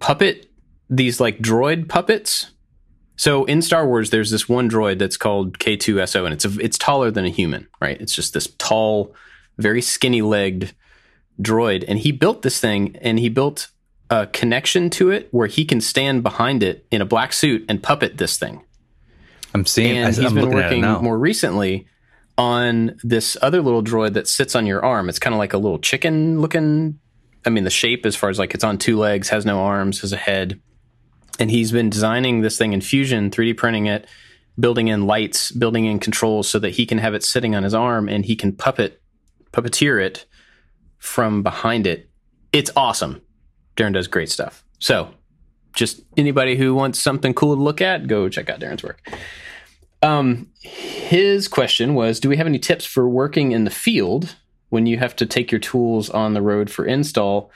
[0.00, 0.50] puppet,
[0.90, 2.50] these like droid puppets.
[3.16, 6.76] So in Star Wars, there's this one droid that's called K2SO, and it's a, it's
[6.76, 8.00] taller than a human, right?
[8.00, 9.14] It's just this tall,
[9.58, 10.74] very skinny legged
[11.40, 13.68] droid, and he built this thing, and he built
[14.10, 17.82] a connection to it where he can stand behind it in a black suit and
[17.82, 18.62] puppet this thing
[19.54, 19.96] I'm seeing.
[19.96, 21.00] and I, he's am been looking at it working now.
[21.00, 21.86] more recently
[22.36, 25.08] on this other little droid that sits on your arm.
[25.08, 26.98] It's kind of like a little chicken looking.
[27.46, 30.00] I mean, the shape as far as like it's on two legs, has no arms,
[30.00, 30.60] has a head,
[31.38, 34.08] and he's been designing this thing in Fusion, 3D printing it,
[34.58, 37.74] building in lights, building in controls so that he can have it sitting on his
[37.74, 39.00] arm and he can puppet
[39.52, 40.26] puppeteer it
[40.98, 42.08] from behind it.
[42.52, 43.20] It's awesome.
[43.76, 44.64] Darren does great stuff.
[44.78, 45.10] So,
[45.74, 49.00] just anybody who wants something cool to look at, go check out Darren's work.
[50.04, 54.36] Um, his question was Do we have any tips for working in the field
[54.68, 57.50] when you have to take your tools on the road for install?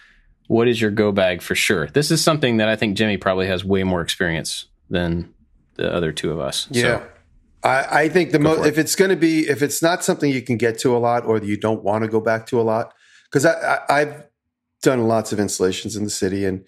[0.47, 1.89] What is your go bag for sure?
[1.89, 5.35] This is something that I think Jimmy probably has way more experience than
[5.75, 6.69] the other two of us.
[6.73, 7.05] So, Yeah.
[7.63, 8.67] I, I think the most, it.
[8.69, 11.27] if it's going to be, if it's not something you can get to a lot
[11.27, 12.95] or you don't want to go back to a lot,
[13.25, 14.27] because I, I, I've
[14.81, 16.65] done lots of installations in the city and,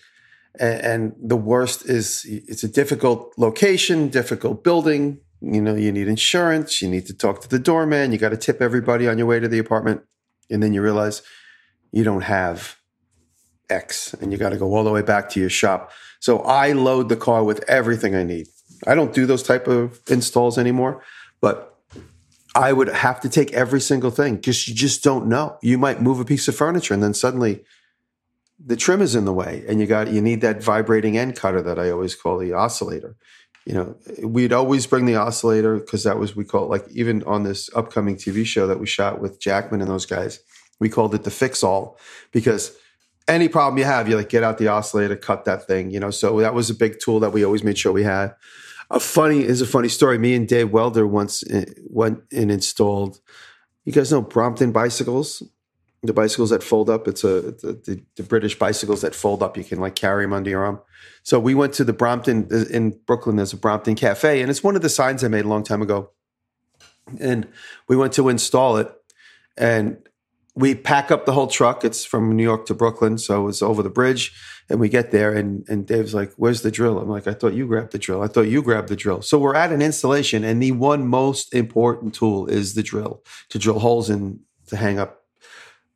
[0.58, 5.20] and, and the worst is it's a difficult location, difficult building.
[5.40, 8.36] You know, you need insurance, you need to talk to the doorman, you got to
[8.36, 10.02] tip everybody on your way to the apartment.
[10.50, 11.22] And then you realize
[11.92, 12.76] you don't have
[13.70, 15.92] X and you got to go all the way back to your shop.
[16.18, 18.48] So I load the car with everything I need.
[18.86, 21.02] I don't do those type of installs anymore,
[21.40, 21.78] but
[22.54, 25.56] I would have to take every single thing because you just don't know.
[25.62, 27.64] You might move a piece of furniture and then suddenly
[28.64, 31.62] the trim is in the way and you got you need that vibrating end cutter
[31.62, 33.16] that I always call the oscillator.
[33.66, 37.22] You know, we'd always bring the oscillator because that was we call it like even
[37.24, 40.40] on this upcoming TV show that we shot with Jackman and those guys,
[40.78, 41.98] we called it the fix all
[42.32, 42.76] because
[43.28, 46.10] any problem you have, you like get out the oscillator, cut that thing, you know.
[46.10, 48.34] So that was a big tool that we always made sure we had.
[48.90, 50.18] A funny is a funny story.
[50.18, 53.20] Me and Dave Welder once eh, went and installed.
[53.84, 55.42] You guys know Brompton bicycles,
[56.02, 57.06] the bicycles that fold up.
[57.06, 59.56] It's a the, the British bicycles that fold up.
[59.56, 60.80] You can like carry them under your arm.
[61.22, 63.36] So we went to the Brompton uh, in Brooklyn.
[63.36, 65.82] There's a Brompton Cafe, and it's one of the signs I made a long time
[65.82, 66.10] ago.
[67.18, 67.48] And
[67.88, 68.90] we went to install it,
[69.58, 69.98] and
[70.54, 71.84] we pack up the whole truck.
[71.84, 74.32] It's from New York to Brooklyn, so it's over the bridge.
[74.70, 76.98] And we get there, and, and Dave's like, Where's the drill?
[76.98, 78.22] I'm like, I thought you grabbed the drill.
[78.22, 79.20] I thought you grabbed the drill.
[79.20, 83.58] So we're at an installation, and the one most important tool is the drill to
[83.58, 85.19] drill holes in to hang up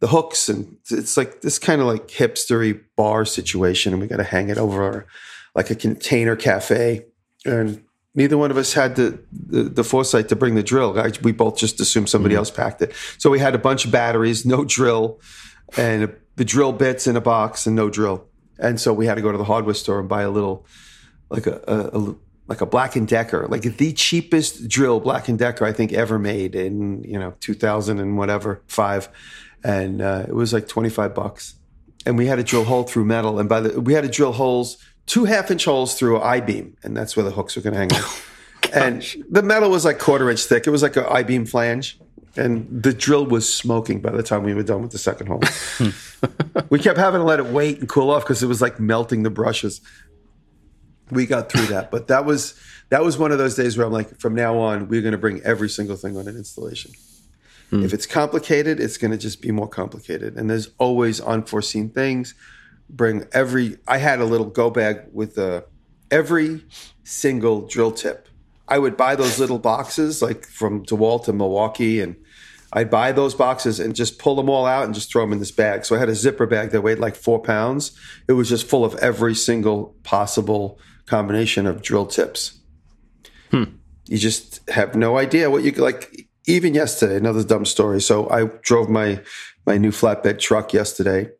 [0.05, 0.51] the hooks.
[0.51, 4.51] And it's like this kind of like hipstery bar situation, and we got to hang
[4.51, 5.07] it over
[5.55, 7.07] like a container cafe.
[7.47, 7.83] And
[8.15, 11.01] neither one of us had the, the, the foresight to bring the drill.
[11.01, 12.41] I, we both just assumed somebody mm-hmm.
[12.41, 12.93] else packed it.
[13.17, 15.21] So we had a bunch of batteries, no drill,
[15.75, 18.27] and the drill bits in a box and no drill.
[18.59, 20.67] And so we had to go to the hardware store and buy a little,
[21.31, 22.15] like a, a, a
[22.47, 26.19] like a Black and Decker, like the cheapest drill Black and Decker I think ever
[26.19, 29.09] made in you know 2000 and whatever five,
[29.65, 31.55] and uh, it was like 25 bucks.
[32.07, 34.33] And we had to drill hole through metal, and by the we had to drill
[34.33, 37.63] holes two half inch holes through an I beam, and that's where the hooks were
[37.63, 37.93] going to hang.
[37.95, 38.75] Out.
[38.75, 40.67] and the metal was like quarter inch thick.
[40.67, 41.99] It was like an I beam flange,
[42.37, 45.43] and the drill was smoking by the time we were done with the second hole.
[46.71, 49.23] we kept having to let it wait and cool off because it was like melting
[49.23, 49.81] the brushes.
[51.11, 52.59] We got through that, but that was
[52.91, 55.19] that was one of those days where I'm like, from now on, we're going to
[55.19, 56.93] bring every single thing on an installation.
[57.71, 57.83] Hmm.
[57.83, 62.35] If it's complicated, it's going to just be more complicated, and there's always unforeseen things
[62.89, 63.79] bring every.
[63.89, 65.63] I had a little go bag with uh,
[66.11, 66.65] every
[67.03, 68.29] single drill tip.
[68.67, 72.17] I would buy those little boxes like from DeWalt to Milwaukee, and
[72.73, 75.39] I'd buy those boxes and just pull them all out and just throw them in
[75.39, 75.85] this bag.
[75.85, 77.93] So I had a zipper bag that weighed like four pounds.
[78.27, 82.59] It was just full of every single possible combination of drill tips.
[83.51, 83.65] Hmm.
[84.07, 86.24] You just have no idea what you could like.
[86.47, 88.01] Even yesterday, another dumb story.
[88.01, 89.21] So I drove my
[89.67, 91.31] my new flatbed truck yesterday,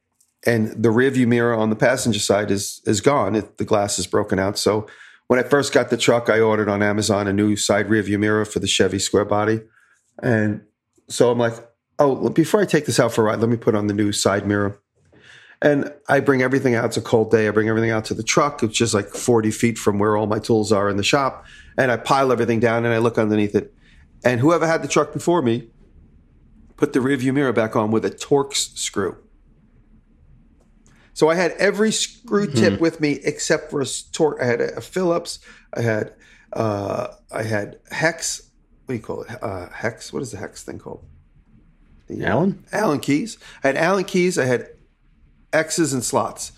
[0.47, 3.35] and the rearview mirror on the passenger side is is gone.
[3.35, 4.59] It, the glass is broken out.
[4.59, 4.87] So
[5.27, 8.45] when I first got the truck, I ordered on Amazon a new side rearview mirror
[8.45, 9.61] for the Chevy square body,
[10.23, 10.63] and
[11.09, 11.55] so I'm like,
[11.99, 14.13] oh, before I take this out for a ride, let me put on the new
[14.13, 14.81] side mirror.
[15.63, 16.87] And I bring everything out.
[16.87, 17.49] It's a cold day.
[17.49, 20.27] I bring everything out to the truck, It's just like 40 feet from where all
[20.27, 21.47] my tools are in the shop.
[21.79, 23.74] And I pile everything down and I look underneath it.
[24.25, 25.69] And whoever had the truck before me
[26.77, 29.19] put the rearview mirror back on with a Torx screw.
[31.13, 32.83] So I had every screw tip mm-hmm.
[32.83, 34.43] with me except for a Torx.
[34.43, 35.39] I had a, a Phillips.
[35.73, 36.15] I had
[36.53, 38.51] uh, I had hex.
[38.87, 39.43] What do you call it?
[39.43, 40.13] Uh, hex.
[40.13, 41.05] What is the hex thing called?
[42.09, 42.65] The, uh, Allen.
[42.73, 43.39] Allen keys.
[43.63, 44.39] I had Allen keys.
[44.39, 44.69] I had
[45.53, 46.53] X's and slots,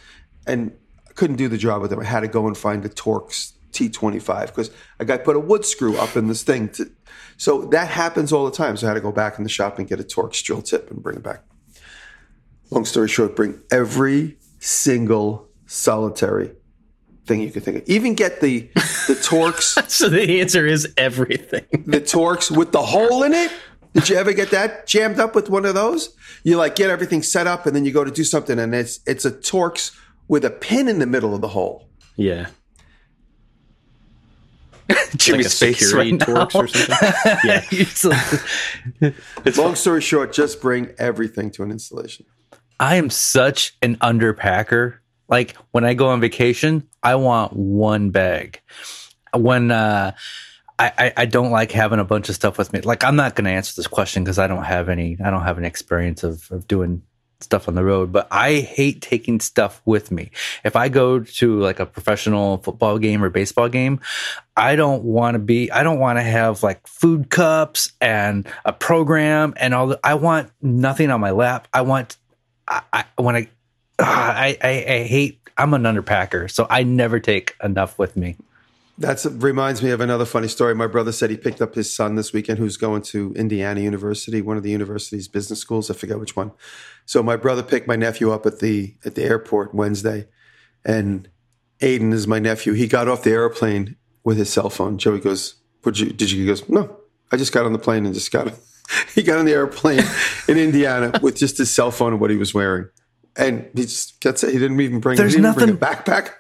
[0.46, 0.72] and
[1.06, 2.00] I couldn't do the job with them.
[2.00, 5.64] I had to go and find the Torx T25 because I got put a wood
[5.64, 6.70] screw up in this thing.
[6.70, 6.90] To,
[7.36, 8.76] so that happens all the time.
[8.76, 10.90] So I had to go back in the shop and get a Torx drill tip
[10.90, 11.42] and bring it back.
[12.70, 16.52] Long story short, bring every single solitary
[17.26, 17.88] thing you could think of.
[17.88, 18.60] Even get the
[19.06, 19.88] the Torx.
[19.90, 21.64] so the answer is everything.
[21.86, 23.52] the Torx with the hole in it.
[23.92, 26.14] Did you ever get that jammed up with one of those?
[26.44, 29.00] You like get everything set up and then you go to do something and it's
[29.06, 29.96] it's a Torx
[30.28, 31.88] with a pin in the middle of the hole.
[32.16, 32.48] Yeah.
[35.16, 37.08] Jimmy's like face right Torx or something.
[37.44, 39.12] yeah.
[39.44, 42.26] it's Long story short, just bring everything to an installation.
[42.78, 44.98] I am such an underpacker.
[45.28, 48.60] Like when I go on vacation, I want one bag.
[49.34, 50.12] When uh,
[50.78, 52.80] I, I, I don't like having a bunch of stuff with me.
[52.80, 55.16] Like I'm not going to answer this question because I don't have any.
[55.24, 57.02] I don't have any experience of, of doing
[57.40, 58.12] stuff on the road.
[58.12, 60.30] But I hate taking stuff with me.
[60.64, 64.00] If I go to like a professional football game or baseball game,
[64.56, 65.70] I don't want to be.
[65.70, 69.88] I don't want to have like food cups and a program and all.
[69.88, 71.68] The, I want nothing on my lap.
[71.72, 72.16] I want
[72.68, 73.48] I, I when I,
[73.98, 78.36] uh, I, I I hate I'm an underpacker, so I never take enough with me.
[78.98, 80.74] That reminds me of another funny story.
[80.74, 84.40] My brother said he picked up his son this weekend, who's going to Indiana University,
[84.40, 85.90] one of the university's business schools.
[85.90, 86.52] I forget which one.
[87.04, 90.28] So my brother picked my nephew up at the at the airport Wednesday,
[90.84, 91.28] and
[91.80, 92.72] Aiden is my nephew.
[92.72, 94.96] He got off the airplane with his cell phone.
[94.96, 96.40] Joey goes, "Did you?" Did you?
[96.40, 96.96] He goes, "No,
[97.30, 98.54] I just got on the plane and just got it."
[99.14, 100.02] he got on the airplane
[100.48, 102.88] in Indiana with just his cell phone and what he was wearing.
[103.36, 104.52] And he just gets it.
[104.52, 106.30] He didn't even bring, There's he nothing, bring a backpack.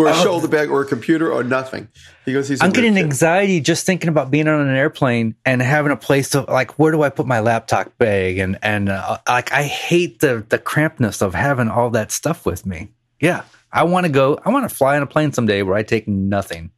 [0.00, 1.88] Or a shoulder bag or a computer or nothing.
[2.24, 2.62] He goes, he's.
[2.62, 3.04] I'm getting kid.
[3.04, 6.78] anxiety just thinking about being on an airplane and having a place to like.
[6.78, 8.38] Where do I put my laptop bag?
[8.38, 12.66] And and uh, like I hate the the crampedness of having all that stuff with
[12.66, 12.88] me.
[13.20, 13.42] Yeah,
[13.72, 14.38] I want to go.
[14.44, 16.70] I want to fly on a plane someday where I take nothing.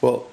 [0.00, 0.28] Well,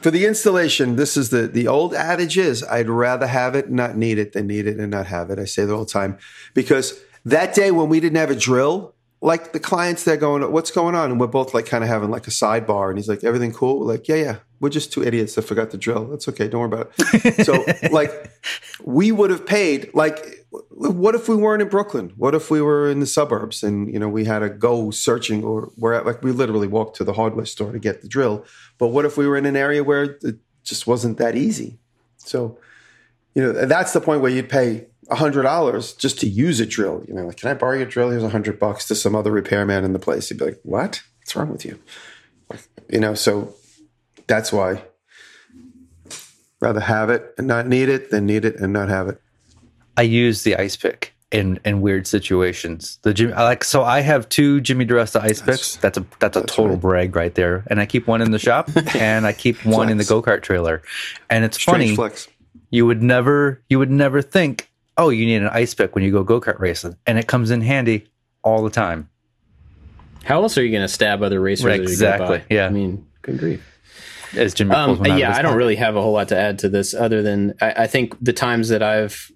[0.00, 3.96] for the installation, this is the the old adage is I'd rather have it, not
[3.96, 5.38] need it, than need it and not have it.
[5.38, 6.18] I say that all the time
[6.54, 10.70] because that day when we didn't have a drill, like the clients they're going, what's
[10.70, 11.10] going on?
[11.10, 13.80] And we're both like kind of having like a sidebar, and he's like, everything cool?
[13.80, 14.36] We're like, yeah, yeah.
[14.58, 16.06] We're just two idiots that forgot the drill.
[16.06, 16.48] That's okay.
[16.48, 17.44] Don't worry about it.
[17.44, 18.32] so like,
[18.82, 20.44] we would have paid like.
[20.70, 22.14] What if we weren't in Brooklyn?
[22.16, 25.44] What if we were in the suburbs and you know we had to go searching
[25.44, 28.44] or where at like we literally walked to the hardware store to get the drill?
[28.78, 31.78] But what if we were in an area where it just wasn't that easy?
[32.16, 32.58] So,
[33.34, 37.04] you know, that's the point where you'd pay hundred dollars just to use a drill.
[37.06, 38.10] You know, like, can I borrow your drill?
[38.10, 40.28] Here's a hundred bucks to some other repairman in the place.
[40.28, 41.02] He'd be like, "What?
[41.20, 41.78] What's wrong with you?"
[42.88, 43.54] You know, so
[44.26, 44.82] that's why
[46.60, 49.20] rather have it and not need it than need it and not have it.
[49.96, 52.98] I use the ice pick in in weird situations.
[53.02, 55.76] The Jimmy, like so I have two Jimmy DeResta ice picks.
[55.76, 56.80] That's a that's a total right.
[56.80, 57.64] brag right there.
[57.68, 60.42] And I keep one in the shop and I keep one in the go kart
[60.42, 60.82] trailer.
[61.30, 61.96] And it's Strange funny.
[61.96, 62.28] flex.
[62.70, 66.12] You would never you would never think, oh, you need an ice pick when you
[66.12, 68.08] go go kart racing, and it comes in handy
[68.42, 69.08] all the time.
[70.24, 71.64] How else are you going to stab other racers?
[71.64, 72.66] go Exactly, yeah.
[72.66, 73.64] I mean, good grief.
[74.36, 76.28] As Jimmy Um, pulls one out of yeah, I don't really have a whole lot
[76.28, 79.30] to add to this other than I, I think the times that I've,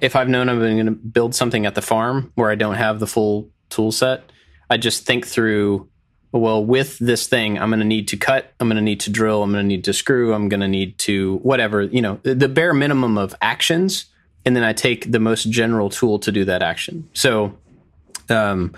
[0.00, 2.98] if I've known I'm going to build something at the farm where I don't have
[2.98, 4.24] the full tool set,
[4.70, 5.88] I just think through,
[6.32, 9.10] well, with this thing, I'm going to need to cut, I'm going to need to
[9.10, 12.18] drill, I'm going to need to screw, I'm going to need to whatever, you know,
[12.22, 14.06] the, the bare minimum of actions.
[14.44, 17.08] And then I take the most general tool to do that action.
[17.12, 17.56] So,
[18.28, 18.74] um,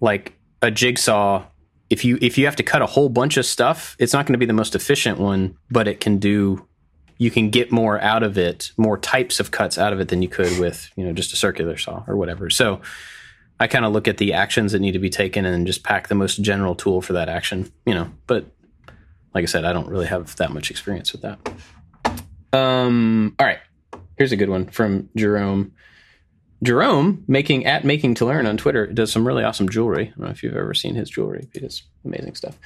[0.00, 1.44] like a jigsaw
[1.90, 4.32] if you if you have to cut a whole bunch of stuff it's not going
[4.32, 6.66] to be the most efficient one but it can do
[7.18, 10.22] you can get more out of it more types of cuts out of it than
[10.22, 12.50] you could with you know just a circular saw or whatever.
[12.50, 12.80] So
[13.58, 16.08] i kind of look at the actions that need to be taken and just pack
[16.08, 18.44] the most general tool for that action you know but
[19.34, 21.38] like i said i don't really have that much experience with that.
[22.52, 23.60] Um all right
[24.16, 25.72] here's a good one from jerome
[26.62, 30.06] Jerome making at making to learn on Twitter does some really awesome jewelry.
[30.06, 31.48] I don't know if you've ever seen his jewelry.
[31.52, 32.58] He does amazing stuff.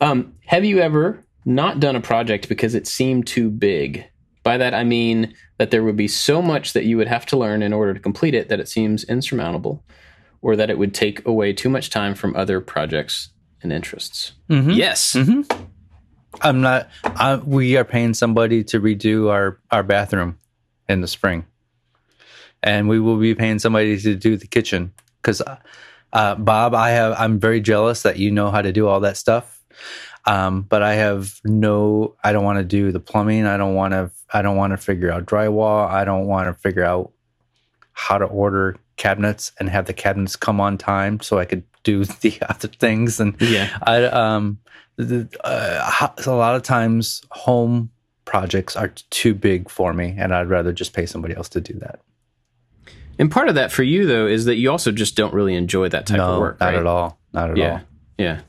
[0.00, 4.04] Um, have you ever not done a project because it seemed too big?
[4.44, 7.36] By that I mean that there would be so much that you would have to
[7.36, 9.84] learn in order to complete it that it seems insurmountable,
[10.40, 13.30] or that it would take away too much time from other projects
[13.62, 14.32] and interests.
[14.70, 15.14] Yes.
[16.40, 16.88] I'm not.
[17.04, 20.38] I, we are paying somebody to redo our our bathroom
[20.92, 21.46] in the spring,
[22.62, 25.42] and we will be paying somebody to do the kitchen because
[26.12, 27.14] uh, Bob, I have.
[27.18, 29.62] I'm very jealous that you know how to do all that stuff,
[30.26, 32.14] um, but I have no.
[32.22, 33.46] I don't want to do the plumbing.
[33.46, 34.10] I don't want to.
[34.32, 35.88] I don't want to figure out drywall.
[35.88, 37.12] I don't want to figure out
[37.94, 42.04] how to order cabinets and have the cabinets come on time so I could do
[42.20, 43.68] the other things and Yeah.
[43.82, 44.58] I um
[44.96, 47.90] the, uh, a lot of times home
[48.32, 51.74] projects are too big for me and I'd rather just pay somebody else to do
[51.80, 52.00] that.
[53.18, 55.90] And part of that for you though is that you also just don't really enjoy
[55.90, 56.58] that type no, of work.
[56.58, 56.76] not right?
[56.76, 57.18] at all.
[57.34, 57.80] Not at Yeah, all.
[58.16, 58.40] yeah.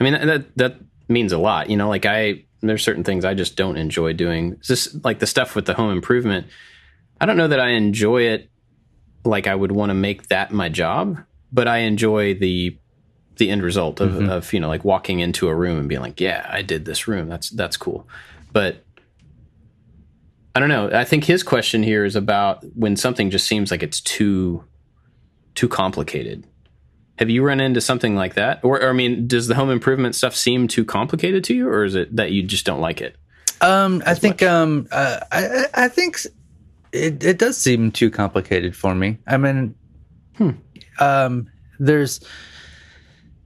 [0.00, 0.76] I mean that that
[1.06, 1.68] means a lot.
[1.68, 4.52] You know, like I there's certain things I just don't enjoy doing.
[4.54, 6.46] It's just like the stuff with the home improvement.
[7.20, 8.48] I don't know that I enjoy it
[9.22, 11.18] like I would want to make that my job,
[11.52, 12.78] but I enjoy the
[13.36, 14.30] the end result of, mm-hmm.
[14.30, 17.06] of you know like walking into a room and being like, yeah, I did this
[17.06, 17.28] room.
[17.28, 18.08] That's that's cool.
[18.50, 18.83] But
[20.54, 20.90] I don't know.
[20.92, 24.64] I think his question here is about when something just seems like it's too
[25.54, 26.46] too complicated.
[27.18, 28.64] Have you run into something like that?
[28.64, 31.84] Or, or I mean, does the home improvement stuff seem too complicated to you, or
[31.84, 33.16] is it that you just don't like it?
[33.60, 36.18] Um, I think um, uh, I I think
[36.92, 39.18] it it does seem too complicated for me.
[39.26, 39.74] I mean,
[41.00, 41.48] um,
[41.78, 42.20] there's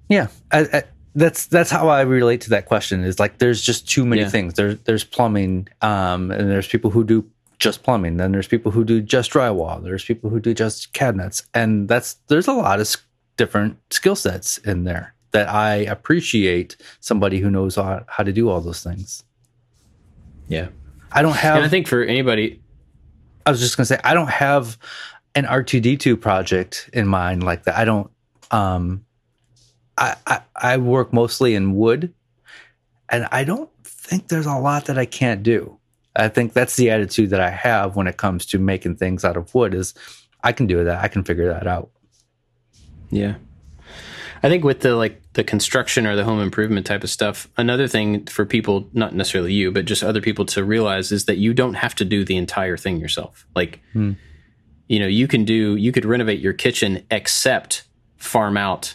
[0.09, 0.83] yeah, I, I,
[1.19, 3.05] that's that's how I relate to that question.
[3.05, 4.29] Is like there's just too many Yeah.
[4.29, 4.55] things.
[4.55, 7.25] There's there's plumbing, um, and there's people who do
[7.59, 8.17] just plumbing.
[8.17, 9.83] Then there's people who do just drywall.
[9.83, 12.97] There's people who do just cabinets, and that's there's a lot of
[13.37, 16.77] different skill sets in there that I appreciate.
[17.01, 19.25] Somebody who knows how, how to do all those things.
[20.49, 20.69] Yeah.
[21.13, 21.57] I don't have.
[21.57, 22.61] And I think for anybody,
[23.45, 24.79] I was just gonna say I don't have
[25.35, 27.77] an R two D two project in mind like that.
[27.77, 28.11] I don't.
[28.51, 29.05] Um,
[29.99, 32.15] I, I I work mostly in wood,
[33.09, 35.79] and I don't think there's a lot that I can't do.
[36.17, 39.37] I think that's the attitude that I have when it comes to making things out
[39.37, 39.75] of wood.
[39.75, 39.95] Is
[40.43, 41.03] I can do that.
[41.05, 41.91] I can figure that out.
[43.11, 43.35] yeah.
[44.41, 47.89] I think with the like the construction or the home improvement type of stuff, another
[47.89, 51.53] thing for people, not necessarily you, but just other people to realize is that you
[51.53, 53.49] don't have to do the entire thing yourself.
[53.57, 54.13] Like, Hmm.
[54.87, 57.83] you know, you can do, you could renovate your kitchen except
[58.17, 58.95] farm out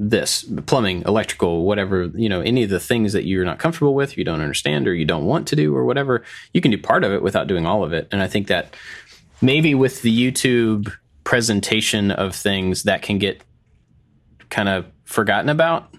[0.00, 4.16] this plumbing, electrical, whatever, you know, any of the things that you're not comfortable with,
[4.16, 6.22] you don't understand, or you don't want to do, or whatever.
[6.54, 8.06] You can do part of it without doing all of it.
[8.12, 8.76] And I think that
[9.42, 10.92] maybe with the YouTube
[11.24, 13.42] presentation of things that can get
[14.48, 15.92] kind of forgotten about.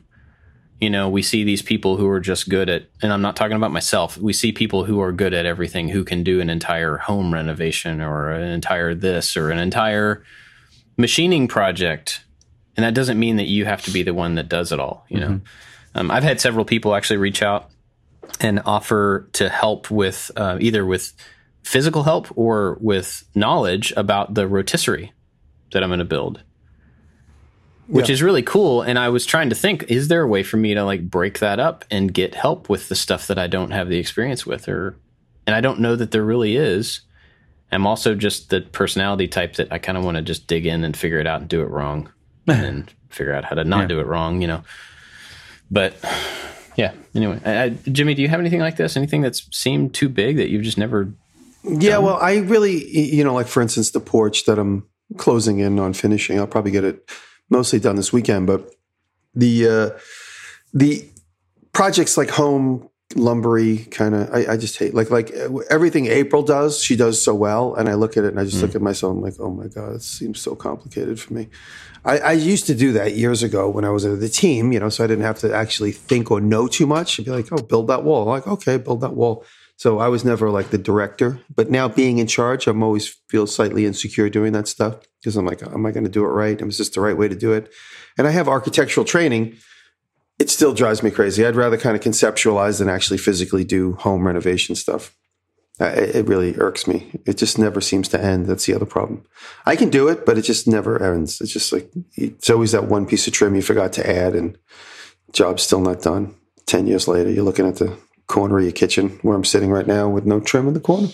[0.79, 3.57] You know, we see these people who are just good at, and I'm not talking
[3.57, 4.17] about myself.
[4.17, 8.01] We see people who are good at everything who can do an entire home renovation
[8.01, 10.23] or an entire this or an entire
[10.97, 12.23] machining project.
[12.80, 15.03] And that doesn't mean that you have to be the one that does it all.
[15.09, 15.41] You know,
[15.95, 17.69] um, I've had several people actually reach out
[18.39, 21.11] and offer to help with uh, either with
[21.61, 25.11] physical help or with knowledge about the rotisserie
[25.73, 26.41] that I'm going to build
[27.88, 28.13] which Yeah.
[28.13, 28.82] is really cool.
[28.82, 31.39] And I was trying to think, is there a way for me to like break
[31.39, 34.69] that up and get help with the stuff that I don't have the experience with?
[34.69, 34.95] Or,
[35.45, 37.01] and I don't know that there really is.
[37.71, 40.84] I'm also just the personality type that I kind of want to just dig in
[40.86, 42.11] and figure it out and do it wrong
[42.49, 43.87] and then figure out how to not Yeah.
[43.87, 44.63] do it wrong, you know.
[45.71, 45.95] But
[46.75, 48.97] yeah, anyway, I, I, Jimmy, do you have anything like this?
[48.97, 51.11] Anything that's seemed too big that you've just never
[51.63, 54.87] Yeah, well, I really, you know, like for instance, the porch that I'm
[55.17, 57.09] closing in on finishing, I'll probably get it
[57.49, 58.47] mostly done this weekend.
[58.47, 58.71] But
[59.35, 59.99] the uh,
[60.73, 61.05] the
[61.73, 65.31] projects like home lumbery kind of, I, I just hate like like
[65.69, 66.79] everything April does.
[66.81, 69.13] She does so well, and I look at it and I just look at myself.
[69.13, 71.49] I'm like, oh my god, it seems so complicated for me.
[72.05, 74.79] I, I used to do that years ago when I was at the team, you
[74.79, 77.19] know, so I didn't have to actually think or know too much.
[77.19, 78.25] I'd be like, oh, build that wall.
[78.25, 79.45] like, okay, build that wall.
[79.75, 83.47] So I was never like the director, but now being in charge, I'm always feel
[83.47, 86.61] slightly insecure doing that stuff because I'm like, am I going to do it right?
[86.61, 87.71] Is this the right way to do it?
[88.17, 89.55] And I have architectural training.
[90.37, 91.45] It still drives me crazy.
[91.45, 95.15] I'd rather kind of conceptualize than actually physically do home renovation stuff.
[95.82, 97.11] Uh, It it really irks me.
[97.25, 98.47] It just never seems to end.
[98.47, 99.23] That's the other problem.
[99.65, 101.39] I can do it, but it just never ends.
[101.41, 104.57] It's just like it's always that one piece of trim you forgot to add, and
[105.32, 106.36] job's still not done.
[106.65, 109.88] Ten years later, you're looking at the corner of your kitchen where I'm sitting right
[109.88, 111.07] now with no trim in the corner.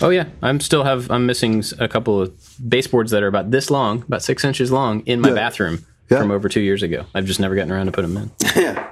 [0.00, 2.32] Oh yeah, I'm still have I'm missing a couple of
[2.68, 5.34] baseboards that are about this long, about six inches long, in my Yeah.
[5.34, 6.18] bathroom Yeah.
[6.20, 7.04] from over two years ago.
[7.14, 8.30] I've just never gotten around to put them in.
[8.56, 8.88] yeah,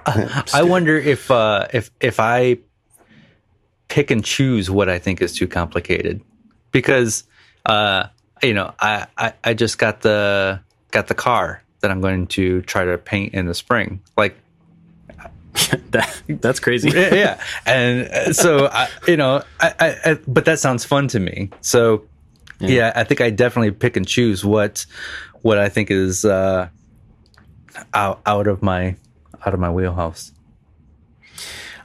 [0.55, 2.59] I wonder if uh, if if I
[3.89, 6.20] pick and choose what I think is too complicated,
[6.72, 7.24] because
[7.66, 8.09] uh,
[8.43, 10.61] you know I, I I just got the
[10.91, 14.01] got the car that I'm going to try to paint in the spring.
[14.16, 14.36] Like
[15.91, 16.91] that, that's crazy.
[16.91, 17.45] yeah, yeah.
[17.66, 21.51] and uh, so I, you know, I, I, but that sounds fun to me.
[21.61, 22.05] So
[22.61, 22.93] yeah.
[22.95, 24.86] I think I definitely pick and choose what
[25.43, 26.68] what I think is uh,
[27.95, 28.97] out out of my
[29.45, 30.32] out of my wheelhouse.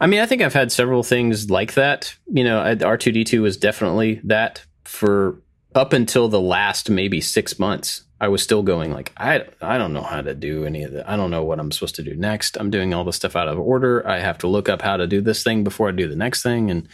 [0.03, 2.13] I mean, I think I've had several things like that.
[2.27, 5.41] You know, R two D two was definitely that for
[5.73, 8.03] up until the last maybe six months.
[8.19, 11.09] I was still going like I I don't know how to do any of that.
[11.09, 12.57] I don't know what I'm supposed to do next.
[12.57, 14.05] I'm doing all the stuff out of order.
[14.05, 16.43] I have to look up how to do this thing before I do the next
[16.43, 16.89] thing, and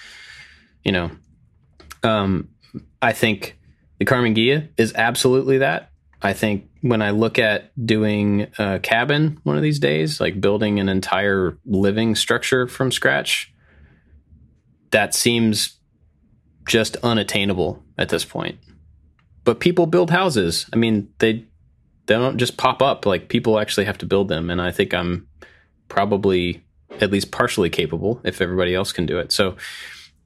[0.84, 1.10] you know,
[2.04, 2.50] um,
[3.02, 3.58] I think
[3.98, 5.90] the Karmann Ghia is absolutely that.
[6.22, 10.80] I think when I look at doing a cabin one of these days, like building
[10.80, 13.54] an entire living structure from scratch,
[14.92, 15.78] that seems
[16.68, 18.60] just unattainable at this point.
[19.44, 20.68] But people build houses.
[20.72, 21.46] I mean, they
[22.06, 23.06] they don't just pop up.
[23.06, 25.28] Like people actually have to build them, and I think I'm
[25.90, 26.64] probably
[27.02, 29.32] at least partially capable if everybody else can do it.
[29.32, 29.58] So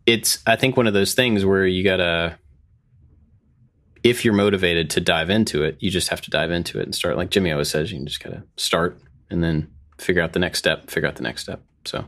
[0.05, 2.37] it's I think one of those things where you gotta
[4.03, 6.93] if you're motivated to dive into it, you just have to dive into it and
[6.93, 7.17] start.
[7.17, 8.99] Like Jimmy always says, you can just gotta start
[9.29, 11.61] and then figure out the next step, figure out the next step.
[11.85, 12.05] So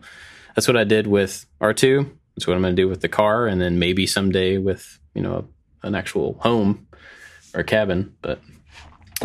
[0.55, 2.09] that's what I did with R2.
[2.35, 5.47] That's what I'm to do with the car, and then maybe someday with you know
[5.83, 6.87] an actual home
[7.53, 8.13] or cabin.
[8.21, 8.41] But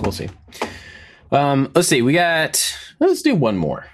[0.00, 0.28] we'll see.
[1.32, 2.02] Um, let's see.
[2.02, 2.76] We got.
[3.00, 3.86] Let's do one more.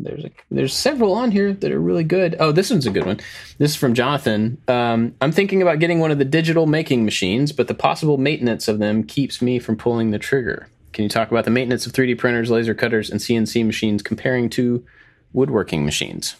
[0.02, 2.36] there's a there's several on here that are really good.
[2.38, 3.20] Oh, this one's a good one.
[3.58, 4.58] This is from Jonathan.
[4.68, 8.68] Um, I'm thinking about getting one of the digital making machines, but the possible maintenance
[8.68, 10.68] of them keeps me from pulling the trigger.
[10.92, 14.50] Can you talk about the maintenance of 3D printers, laser cutters, and CNC machines comparing
[14.50, 14.84] to
[15.32, 16.36] woodworking machines?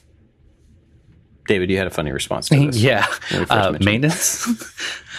[1.49, 2.77] David, you had a funny response to this.
[2.81, 4.47] yeah, when we first uh, maintenance.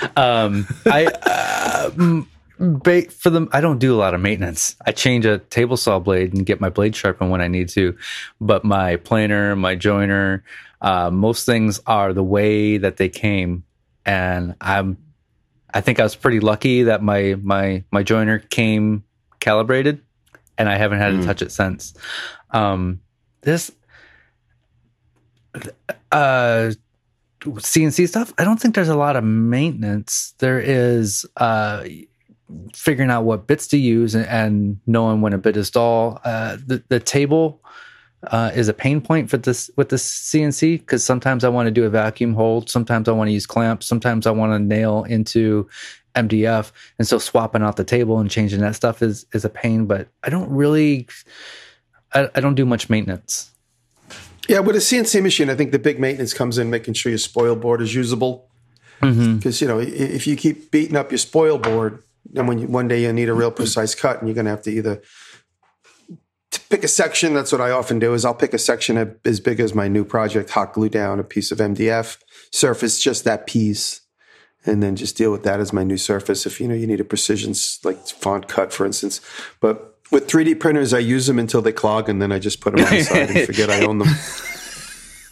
[0.15, 2.23] um, I uh,
[2.63, 3.49] ba- for them.
[3.51, 4.75] I don't do a lot of maintenance.
[4.85, 7.97] I change a table saw blade and get my blade sharpened when I need to,
[8.41, 10.41] but my planer, my jointer,
[10.81, 13.63] uh, most things are the way that they came,
[14.05, 14.97] and I'm
[15.73, 19.03] I think I was pretty lucky that my my my jointer came
[19.39, 20.01] calibrated,
[20.57, 21.93] and I haven't had to touch it since.
[22.51, 23.01] Um,
[23.41, 23.71] this
[26.11, 26.71] uh
[27.41, 30.33] CNC stuff, I don't think there's a lot of maintenance.
[30.37, 31.83] There is uh
[32.73, 36.19] figuring out what bits to use and, and knowing when a bit is dull.
[36.23, 37.61] Uh, the the table
[38.27, 41.71] uh, is a pain point for this with the CNC because sometimes I want to
[41.71, 45.03] do a vacuum hold, sometimes I want to use clamps, sometimes I want to nail
[45.03, 45.67] into
[46.15, 49.85] MDF, and so swapping out the table and changing that stuff is is a pain.
[49.85, 51.07] But I don't really,
[52.13, 53.49] I, I don't do much maintenance.
[54.47, 57.19] Yeah, with a CNC machine, I think the big maintenance comes in making sure your
[57.19, 58.49] spoil board is usable.
[58.99, 62.87] Because you know, if you keep beating up your spoil board, then when you, one
[62.87, 65.01] day you need a real precise cut, and you're going to have to either
[66.51, 67.33] to pick a section.
[67.33, 68.13] That's what I often do.
[68.13, 71.23] Is I'll pick a section as big as my new project, hot glue down a
[71.23, 72.17] piece of MDF
[72.51, 74.01] surface, just that piece,
[74.65, 76.45] and then just deal with that as my new surface.
[76.45, 77.53] If you know you need a precision
[77.83, 79.21] like font cut, for instance,
[79.59, 82.75] but with 3D printers, I use them until they clog, and then I just put
[82.75, 84.09] them on the side and forget I own them.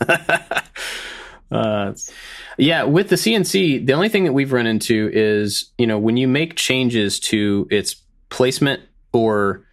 [1.52, 1.94] Uh,
[2.58, 6.16] yeah, with the CNC, the only thing that we've run into is, you know, when
[6.18, 7.96] you make changes to its
[8.30, 8.82] placement
[9.12, 9.66] or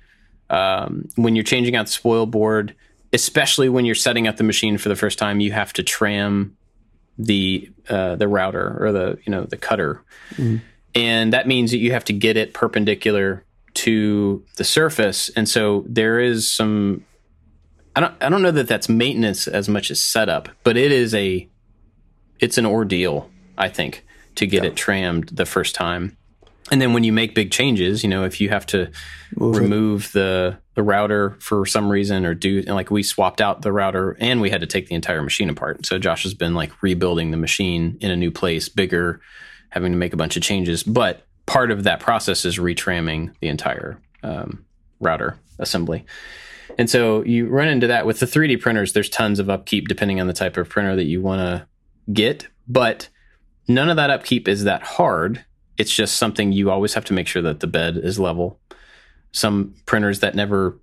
[0.51, 2.75] um, when you're changing out the spoil board,
[3.13, 6.57] especially when you're setting up the machine for the first time, you have to tram
[7.19, 10.03] the uh, the router or the you know the cutter,
[10.95, 15.85] and that means that you have to get it perpendicular to the surface, and so
[15.89, 17.05] there is some
[17.97, 21.15] I don't I don't know that that's maintenance as much as setup, but it is
[21.15, 21.49] a
[22.41, 24.05] it's an ordeal, I think,
[24.37, 26.17] to get it trammed the first time.
[26.71, 28.91] And then when you make big changes, you know, if you have to
[29.37, 33.73] remove the the router for some reason or do and like we swapped out the
[33.73, 35.85] router and we had to take the entire machine apart.
[35.85, 39.21] So Josh has been like rebuilding the machine in a new place, bigger,
[39.71, 40.83] having to make a bunch of changes.
[40.83, 44.65] But part of that process is retramming the entire um,
[45.01, 46.05] router assembly.
[46.77, 48.93] And so you run into that with the 3D printers.
[48.93, 51.67] There's tons of upkeep depending on the type of printer that you want to
[52.13, 53.09] get, but
[53.67, 55.45] none of that upkeep is that hard.
[55.77, 58.59] It's just something you always have to make sure that the bed is level.
[59.33, 60.79] Some printers that never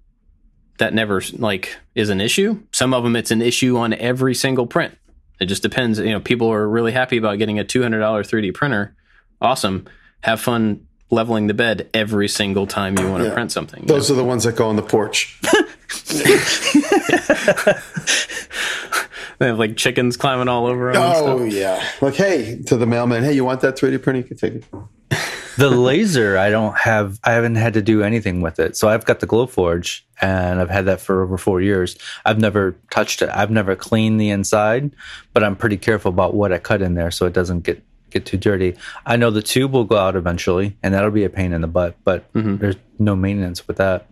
[0.77, 2.61] that never like is an issue.
[2.71, 4.97] Some of them it's an issue on every single print.
[5.39, 5.99] It just depends.
[5.99, 8.95] You know, people are really happy about getting a two hundred dollar 3D printer.
[9.41, 9.85] Awesome.
[10.21, 13.33] Have fun leveling the bed every single time you want to Yeah.
[13.33, 13.81] print something.
[13.83, 13.93] you know?
[13.95, 15.39] Those are the ones that go on the porch.
[19.39, 21.01] They have like chickens climbing all over them.
[21.01, 21.53] and Oh stuff.
[21.53, 21.83] yeah.
[22.01, 24.19] Like, hey, to the mailman, hey, you want that 3D printer?
[24.19, 24.65] You can take it.
[25.57, 28.75] The laser, I don't have, I haven't had to do anything with it.
[28.75, 31.97] So I've got the Glowforge and I've had that for over four years.
[32.25, 33.29] I've never touched it.
[33.29, 34.91] I've never cleaned the inside,
[35.31, 38.25] but I'm pretty careful about what I cut in there so it doesn't get, get
[38.25, 38.75] too dirty.
[39.05, 41.67] I know the tube will go out eventually and that'll be a pain in the
[41.67, 42.57] butt, but mm-hmm.
[42.57, 44.07] there's no maintenance with that.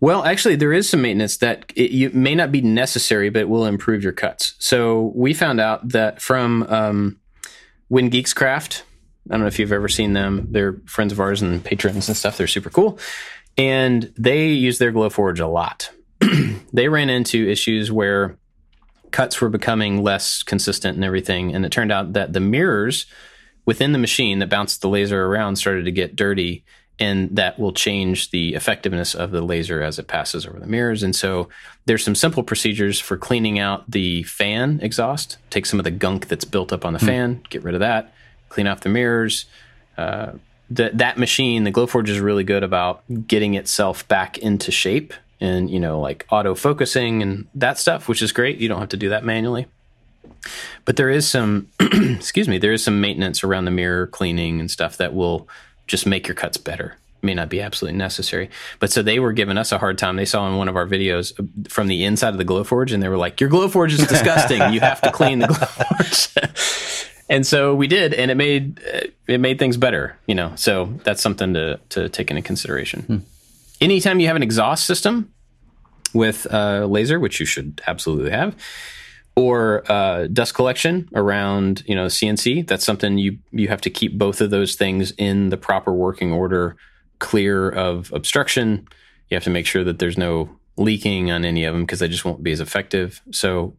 [0.00, 3.64] Well, actually, there is some maintenance that it, you, may not be necessary, but will
[3.64, 4.54] improve your cuts.
[4.58, 7.20] So we found out that from um,
[7.88, 8.84] When Geeks Craft.
[9.28, 10.48] I don't know if you've ever seen them.
[10.50, 12.36] They're friends of ours and patrons and stuff.
[12.36, 12.98] They're super cool,
[13.56, 15.90] and they use their Glowforge a lot.
[16.72, 18.38] they ran into issues where
[19.10, 23.06] cuts were becoming less consistent and everything, and it turned out that the mirrors
[23.64, 26.64] within the machine that bounced the laser around started to get dirty
[26.98, 31.02] and that will change the effectiveness of the laser as it passes over the mirrors.
[31.02, 31.48] And so
[31.84, 35.36] there's some simple procedures for cleaning out the fan exhaust.
[35.50, 38.12] Take some of the gunk that's built up on the fan get rid of that
[38.48, 39.44] clean off the mirrors.
[39.98, 40.32] Uh,
[40.70, 45.70] that that machine the glowforge is really good about getting itself back into shape and
[45.70, 48.58] you know like auto focusing and that stuff which is great.
[48.58, 49.66] You don't have to do that manually.
[50.84, 54.70] But there is some excuse me there is some maintenance around the mirror cleaning and
[54.70, 55.48] stuff that will
[55.86, 56.96] just make your cuts better.
[57.22, 58.50] May not be absolutely necessary.
[58.78, 60.16] But so they were giving us a hard time.
[60.16, 63.02] They saw in one of our videos uh, from the inside of the glowforge and
[63.02, 64.72] they were like your glowforge is disgusting.
[64.72, 67.02] You have to clean the glowforge.
[67.28, 70.52] And so we did and it made uh, it made things better you know?
[70.54, 73.26] So that's something to to take into consideration.
[73.80, 75.32] Anytime you have an exhaust system
[76.14, 78.54] with uh, laser which you should absolutely have
[79.36, 82.66] or uh, dust collection around you know CNC.
[82.66, 86.32] That's something you you have to keep both of those things in the proper working
[86.32, 86.76] order,
[87.18, 88.88] clear of obstruction.
[89.28, 92.08] You have to make sure that there's no leaking on any of them because they
[92.08, 93.22] just won't be as effective.
[93.30, 93.76] So,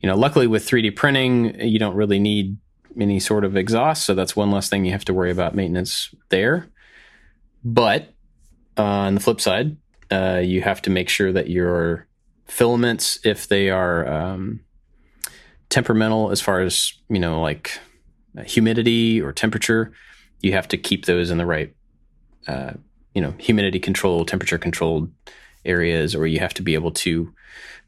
[0.00, 2.58] you know, luckily with 3D printing, you don't really need
[3.00, 6.14] any sort of exhaust, so that's one less thing you have to worry about maintenance
[6.28, 6.68] there.
[7.64, 8.12] But
[8.76, 9.76] uh, on the flip side,
[10.10, 12.06] uh, you have to make sure that your
[12.46, 14.60] filaments, if they are um,
[15.74, 17.80] temperamental as far as you know like
[18.44, 19.92] humidity or temperature,
[20.40, 21.74] you have to keep those in the right,
[22.46, 22.74] uh,
[23.12, 25.10] you know, humidity control, temperature controlled
[25.64, 27.34] areas, or you have to be able to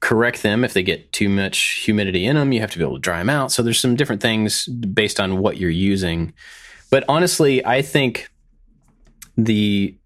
[0.00, 2.52] correct them if they get too much humidity in them.
[2.52, 3.52] You have to be able to dry them out.
[3.52, 6.32] So there's some different things based on what you're using.
[6.90, 8.28] But honestly, I think
[9.36, 9.96] the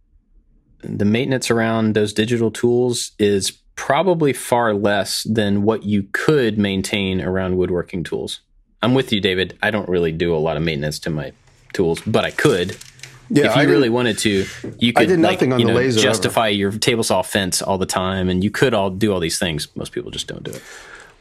[0.82, 7.18] the maintenance around those digital tools is probably far less than what you could maintain
[7.22, 8.40] around woodworking tools.
[8.82, 9.56] I'm with you, David.
[9.62, 11.32] I don't really do a lot of maintenance to my
[11.72, 12.76] tools, but I could.
[13.30, 14.44] Yeah, if you I really did- wanted to,
[14.78, 16.08] you I could like, nothing on you the know, laser ever.
[16.08, 19.38] justify your table saw fence all the time, and you could all do all these
[19.38, 19.68] things.
[19.74, 20.62] Most people just don't do it.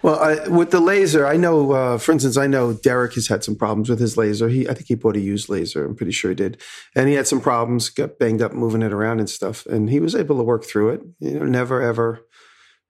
[0.02, 1.72] Well, I, with the laser, I know.
[1.74, 4.48] Uh, for instance, I know Derek has had some problems with his laser.
[4.48, 5.86] He, I think he bought a used laser.
[5.86, 6.58] I'm pretty sure he did,
[6.96, 9.66] and he had some problems, got banged up moving it around and stuff.
[9.66, 11.02] And he was able to work through it.
[11.20, 12.26] You know, never ever,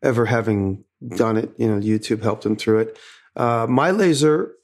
[0.02, 0.84] ever having
[1.16, 1.52] done it.
[1.58, 3.00] You know, YouTube helped him through it.
[3.36, 4.56] Uh, my laser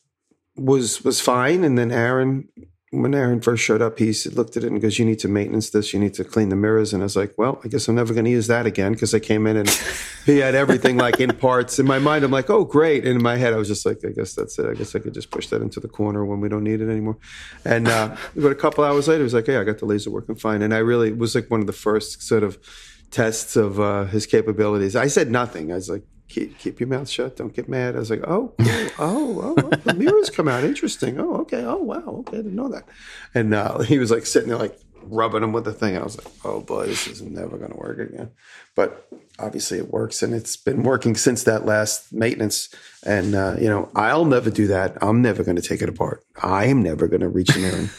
[0.56, 2.50] was was fine, and then Aaron.
[2.92, 5.72] When Aaron first showed up, he looked at it and goes, "You need to maintenance
[5.72, 5.94] this.
[5.94, 8.14] You need to clean the mirrors." And I was like, "Well, I guess I'm never
[8.14, 9.70] going to use that again." Because I came in and
[10.26, 11.78] he had everything like in parts.
[11.78, 14.00] In my mind, I'm like, "Oh, great!" And in my head, I was just like,
[14.06, 14.66] "I guess that's it.
[14.66, 16.90] I guess I could just push that into the corner when we don't need it
[16.90, 17.18] anymore."
[17.66, 20.10] And uh, but a couple hours later, he was like, "Hey, I got the laser
[20.10, 22.58] working fine." And I really was like one of the first sort of
[23.12, 24.96] tests of uh, his capabilities.
[24.96, 25.72] I said nothing.
[25.72, 27.38] I was like, keep, keep your mouth shut.
[27.38, 27.96] Don't get mad.
[27.96, 30.64] I was like, oh, oh, oh, oh, the mirrors come out.
[30.64, 31.20] Interesting.
[31.20, 31.64] Oh, okay.
[31.64, 32.04] Oh, wow.
[32.20, 32.38] Okay.
[32.38, 32.86] I didn't know that.
[33.34, 35.98] And uh, he was like sitting there, like rubbing him with the thing.
[35.98, 38.32] I was like, oh, boy, this is never going to work again.
[38.76, 40.24] But obviously it works.
[40.24, 42.74] And it's been working since that last maintenance.
[43.06, 44.98] And, uh, you know, I'll never do that.
[45.02, 46.24] I'm never going to take it apart.
[46.42, 47.90] I am never going to reach in there.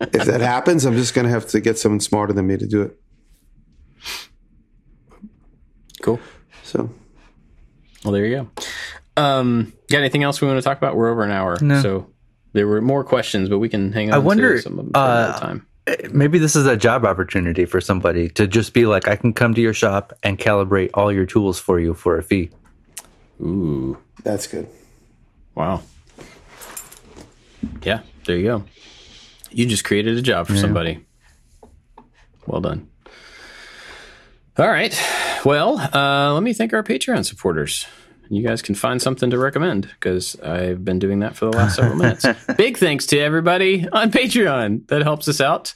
[0.00, 2.66] If that happens, I'm just going to have to get someone smarter than me to
[2.66, 2.98] do it.
[6.02, 6.20] Cool.
[6.62, 6.90] So.
[8.04, 8.36] Well, there you
[9.16, 9.22] go.
[9.22, 10.96] Um, got anything else we want to talk about?
[10.96, 11.82] We're over an hour, No.
[11.82, 12.06] so
[12.52, 14.14] there were more questions, but we can hang on.
[14.14, 15.66] I wonder, to some of them for uh, time.
[16.12, 19.54] Maybe this is a job opportunity for somebody to just be like, I can come
[19.54, 22.50] to your shop and calibrate all your tools for you for a fee.
[23.40, 24.68] Ooh, That's good.
[25.54, 25.82] wow.
[27.82, 28.64] Yeah, there you go.
[29.50, 31.04] You just created a job for somebody.
[32.46, 32.88] Well done.
[34.60, 34.94] All right.
[35.42, 37.86] Well, uh, let me thank our Patreon supporters.
[38.28, 41.76] You guys can find something to recommend because I've been doing that for the last
[41.76, 42.26] several minutes.
[42.58, 45.74] Big thanks to everybody on Patreon that helps us out.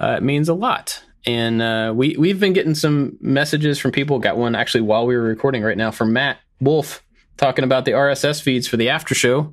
[0.00, 1.04] Uh, it means a lot.
[1.26, 4.18] And uh, we we've been getting some messages from people.
[4.20, 7.04] Got one actually while we were recording right now from Matt Wolf
[7.36, 9.52] talking about the RSS feeds for the after show.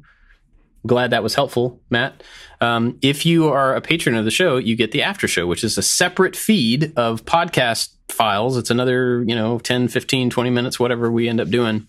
[0.87, 2.23] Glad that was helpful, Matt.
[2.61, 5.65] Um, if you are a patron of the show, you get the after show, which
[5.65, 8.57] is a separate feed of podcast files.
[8.57, 11.87] It's another, you know, 10, 15, 20 minutes, whatever we end up doing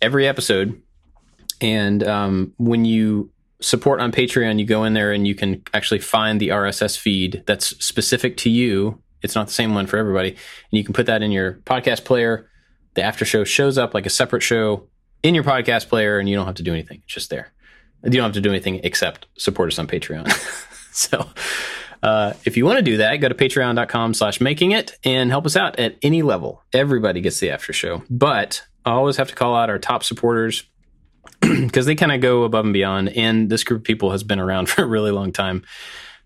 [0.00, 0.80] every episode.
[1.60, 3.30] And um, when you
[3.60, 7.44] support on Patreon, you go in there and you can actually find the RSS feed
[7.46, 9.00] that's specific to you.
[9.22, 10.30] It's not the same one for everybody.
[10.30, 10.38] And
[10.70, 12.48] you can put that in your podcast player.
[12.94, 14.88] The after show shows up like a separate show
[15.22, 17.00] in your podcast player, and you don't have to do anything.
[17.04, 17.52] It's just there.
[18.02, 20.28] You don't have to do anything except support us on Patreon.
[20.92, 21.28] so
[22.02, 25.46] uh, if you want to do that, go to patreon.com slash making it and help
[25.46, 26.62] us out at any level.
[26.72, 28.02] Everybody gets the after show.
[28.10, 30.64] But I always have to call out our top supporters
[31.40, 33.10] because they kind of go above and beyond.
[33.10, 35.64] And this group of people has been around for a really long time.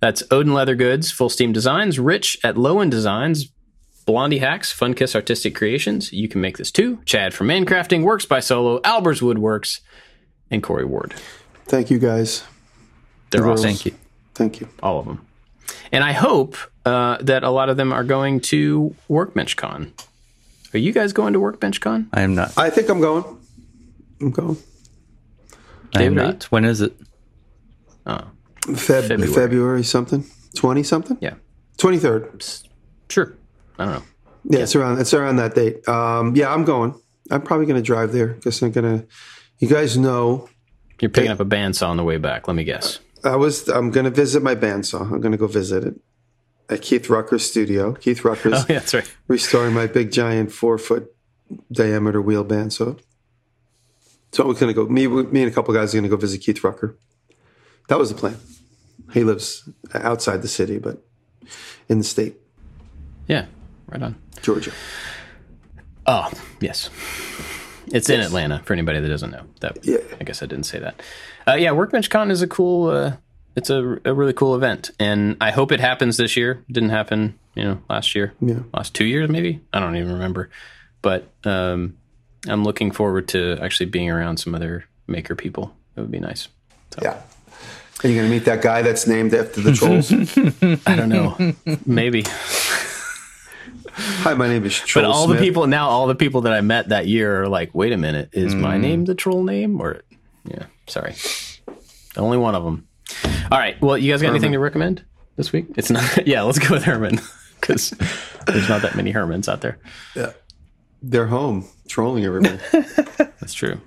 [0.00, 3.50] That's Odin Leather Goods, Full Steam Designs, Rich at Lowen Designs,
[4.04, 6.12] Blondie Hacks, Fun Kiss Artistic Creations.
[6.12, 7.00] You can make this too.
[7.04, 9.80] Chad from Mancrafting, Works by Solo, Albers Woodworks,
[10.50, 11.14] and Corey Ward.
[11.64, 12.44] Thank you guys.
[13.30, 13.60] They're Girls.
[13.60, 13.70] awesome.
[13.70, 13.94] Thank you.
[14.34, 14.68] Thank you.
[14.82, 15.26] all of them.
[15.92, 19.92] And I hope uh, that a lot of them are going to WorkbenchCon.
[20.74, 22.08] Are you guys going to WorkbenchCon?
[22.12, 22.56] I am not.
[22.58, 23.24] I think I'm going.
[24.20, 24.56] I'm going.
[25.94, 26.32] I am David, are you?
[26.32, 26.44] not.
[26.44, 26.94] When is it?
[28.06, 28.20] Oh,
[28.62, 29.32] Feb- February.
[29.32, 29.84] February.
[29.84, 30.24] something.
[30.54, 31.18] Twenty something.
[31.20, 31.34] yeah,
[31.76, 32.44] Twenty third.
[33.08, 33.34] sure.
[33.78, 34.02] I don't know.
[34.44, 35.00] Yeah, it's around.
[35.00, 35.86] It's around that date.
[35.88, 36.94] Um, yeah, I'm going.
[37.30, 39.06] I'm probably going to drive there because I'm going to.
[39.58, 40.48] You guys know
[41.00, 42.46] You're picking up a bandsaw on the way back.
[42.48, 43.00] Let me guess.
[43.26, 43.68] I was.
[43.68, 45.00] I'm going to visit my bandsaw.
[45.12, 45.94] I'm going to go visit it
[46.68, 47.92] at Keith Rucker's studio.
[47.92, 49.14] Keith Rucker's Oh, yeah, that's right.
[49.28, 51.14] restoring my big giant four foot
[51.72, 52.98] diameter wheel bandsaw.
[54.32, 54.86] So we're going to go.
[54.86, 56.96] Me, me, and a couple guys are going to go visit Keith Rucker.
[57.88, 58.36] That was the plan.
[59.12, 60.98] He lives outside the city, but
[61.88, 62.34] in the state,
[63.28, 63.46] Yeah,
[63.86, 64.16] right on.
[64.42, 64.72] Georgia.
[66.06, 66.90] Oh, yes.
[67.92, 69.42] It's in Atlanta for anybody that doesn't know.
[69.60, 69.98] That Yeah.
[70.20, 71.00] I guess I didn't say that.
[71.46, 72.88] Uh, yeah, WorkbenchCon is a cool.
[72.90, 73.12] Uh,
[73.54, 76.62] it's a, a really cool event, and I hope it happens this year.
[76.70, 78.34] Didn't happen, you know, last year.
[78.40, 78.58] Yeah.
[78.74, 79.60] last two years maybe.
[79.72, 80.50] I don't even remember,
[81.00, 81.96] but um,
[82.48, 85.74] I'm looking forward to actually being around some other maker people.
[85.96, 86.48] It would be nice.
[86.90, 87.20] So, Yeah.
[88.04, 90.12] Are you going to meet that guy that's named after the trolls?
[90.86, 91.54] I don't know.
[91.86, 92.24] Maybe.
[93.98, 96.60] Hi, my name is Troll But all the people now, all the people that I
[96.60, 98.80] met that year are like, wait a minute, is my mm.
[98.80, 99.80] name the troll name?
[99.80, 100.02] Or,
[100.44, 101.14] yeah, sorry.
[102.14, 102.86] Only one of them.
[103.50, 103.80] All right.
[103.80, 105.02] Well, you guys got anything to recommend
[105.36, 105.68] this week?
[105.76, 107.20] It's not, yeah, let's go with Herman
[107.58, 107.90] because
[108.46, 109.78] there's not that many Hermans out there.
[110.14, 110.32] Yeah,
[111.00, 112.58] they're home trolling everybody.
[113.40, 113.80] That's true.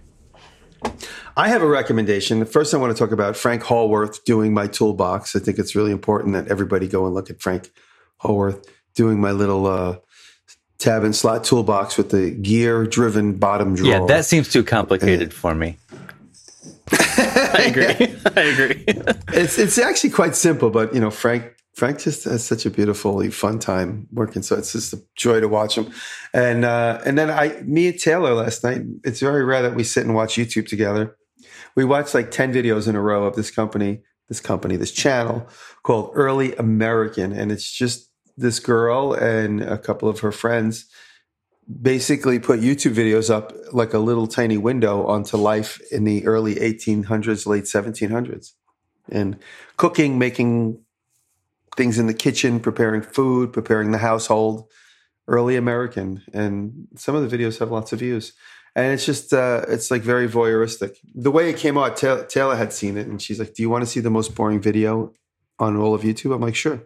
[1.38, 2.44] I have a recommendation.
[2.46, 5.36] First, I want to talk about Frank Howarth doing my toolbox.
[5.36, 7.70] I think it's really important that everybody go and look at Frank
[8.18, 8.66] Howarth
[8.96, 9.98] doing my little uh,
[10.78, 13.90] tab and slot toolbox with the gear driven bottom drawer.
[13.90, 15.78] Yeah, that seems too complicated for me.
[16.92, 18.16] I agree.
[18.36, 18.84] I agree.
[19.34, 23.30] it's it's actually quite simple, but you know, Frank Frank just has such a beautifully
[23.30, 24.42] fun time working.
[24.42, 25.92] So it's just a joy to watch him.
[26.34, 28.82] And uh, and then I, me and Taylor last night.
[29.04, 31.16] It's very rare that we sit and watch YouTube together.
[31.76, 35.48] We watched like ten videos in a row of this company, this company, this channel
[35.84, 38.09] called Early American, and it's just
[38.40, 40.86] this girl and a couple of her friends
[41.82, 46.56] basically put YouTube videos up like a little tiny window onto life in the early
[46.56, 48.54] 1800s, late 1700s,
[49.12, 49.38] and
[49.78, 50.80] cooking, making
[51.78, 54.66] things in the kitchen, preparing food, preparing the household.
[55.28, 58.34] Early American, and some of the videos have lots of views,
[58.76, 60.96] and it's just uh, it's like very voyeuristic.
[61.14, 63.70] The way it came out, Ta- Taylor had seen it, and she's like, "Do you
[63.70, 65.14] want to see the most boring video
[65.60, 66.82] on all of YouTube?" I'm like, "Sure."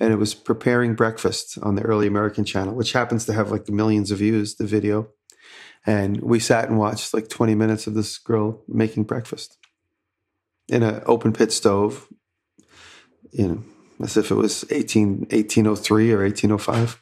[0.00, 3.68] And it was preparing breakfast on the early American channel, which happens to have like
[3.68, 5.08] millions of views, the video.
[5.86, 9.58] And we sat and watched like 20 minutes of this girl making breakfast
[10.68, 12.08] in an open pit stove,
[13.30, 13.64] you know,
[14.02, 17.00] as if it was 18, 1803 or 1805.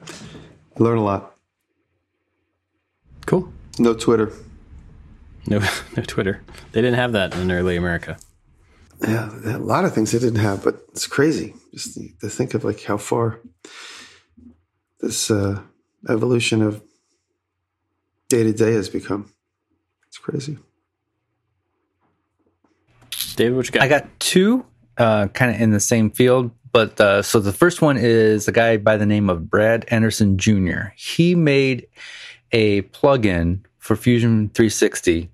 [0.00, 1.36] I learned a lot.
[3.26, 3.52] Cool.
[3.78, 4.32] No Twitter.
[5.46, 5.58] No,
[5.96, 6.42] no Twitter.
[6.72, 8.18] They didn't have that in early America.
[9.02, 12.64] Yeah, a lot of things they didn't have, but it's crazy just to think of
[12.64, 13.40] like how far
[15.00, 15.60] this uh,
[16.08, 16.82] evolution of
[18.28, 19.32] day to day has become.
[20.08, 20.58] It's crazy.
[23.36, 23.82] David, what you got?
[23.82, 24.64] I got two,
[24.96, 26.50] uh, kind of in the same field.
[26.72, 30.36] But uh, so the first one is a guy by the name of Brad Anderson
[30.36, 30.88] Jr.
[30.94, 31.86] He made
[32.52, 35.30] a plugin for Fusion 360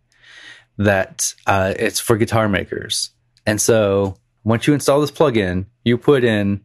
[0.79, 3.11] that uh, it's for guitar makers.
[3.47, 6.61] And so once you install this plugin, you put in,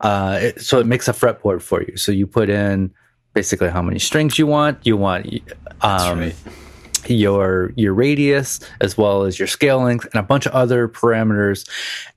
[0.00, 1.96] uh, it, so it makes a fretboard for you.
[1.96, 2.92] So you put in
[3.34, 4.78] basically how many strings you want.
[4.86, 5.26] You want
[5.80, 6.34] um, right.
[7.06, 11.68] your your radius as well as your scale length and a bunch of other parameters,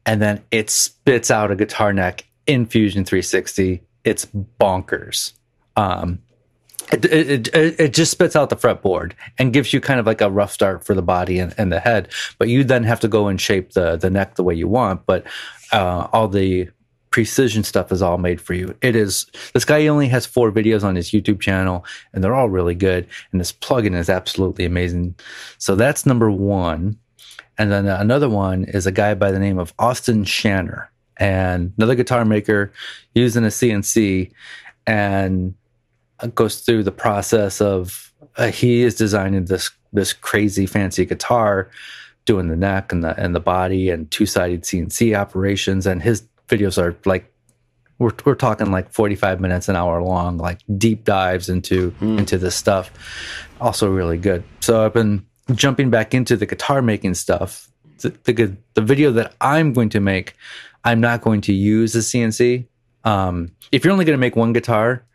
[0.05, 3.81] and then it spits out a guitar neck in Fusion 360.
[4.03, 4.25] It's
[4.59, 5.33] bonkers.
[5.75, 6.19] Um,
[6.91, 10.29] it, it, it, just spits out the fretboard and gives you kind of like a
[10.29, 13.27] rough start for the body and, and the head, but you then have to go
[13.27, 15.05] and shape the the neck the way you want.
[15.05, 15.25] But
[15.71, 16.69] uh, all the
[17.09, 18.75] precision stuff is all made for you.
[18.81, 22.49] It is this guy only has four videos on his YouTube channel, and they're all
[22.49, 23.07] really good.
[23.31, 25.15] And this plugin is absolutely amazing.
[25.57, 26.97] So that's number one.
[27.57, 31.95] And then another one is a guy by the name of Austin Shanner, and another
[31.95, 32.73] guitar maker
[33.13, 34.31] using a CNC,
[34.85, 35.55] and
[36.33, 41.69] goes through the process of uh, he is designing this this crazy fancy guitar,
[42.25, 46.23] doing the neck and the and the body and two sided CNC operations, and his
[46.47, 47.31] videos are like
[47.99, 52.37] we're we're talking like forty five minutes an hour long, like deep dives into into
[52.37, 52.91] this stuff.
[53.61, 54.43] Also really good.
[54.59, 57.69] So I've been jumping back into the guitar making stuff.
[57.99, 60.35] The, the the video that I'm going to make,
[60.83, 62.67] I'm not going to use the CNC.
[63.05, 65.05] Um, if you're only going to make one guitar,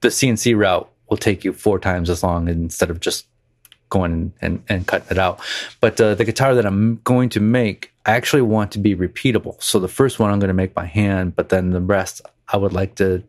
[0.00, 3.26] the CNC route will take you four times as long instead of just
[3.88, 5.40] going and, and cutting it out.
[5.80, 9.60] But uh, the guitar that I'm going to make, I actually want to be repeatable.
[9.62, 12.20] So the first one I'm going to make by hand, but then the rest
[12.52, 13.22] I would like to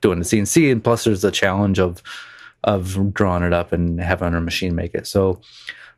[0.00, 0.72] do in the CNC.
[0.72, 2.02] And plus, there's the challenge of
[2.62, 5.06] of drawing it up and having our machine make it.
[5.06, 5.40] So,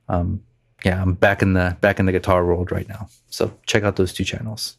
[0.08, 0.44] um,
[0.84, 3.08] yeah, I'm back in the back in the guitar world right now.
[3.30, 4.76] So check out those two channels.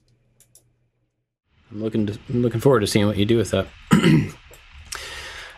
[1.72, 3.68] I'm looking to, I'm looking forward to seeing what you do with that.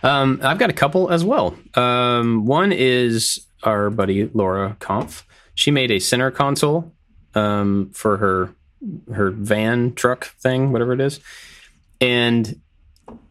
[0.06, 1.57] um, I've got a couple as well.
[1.73, 5.26] Um, one is our buddy Laura Kampf.
[5.56, 6.94] She made a center console
[7.34, 8.56] um, for her
[9.11, 11.19] her van truck thing, whatever it is,
[11.99, 12.61] and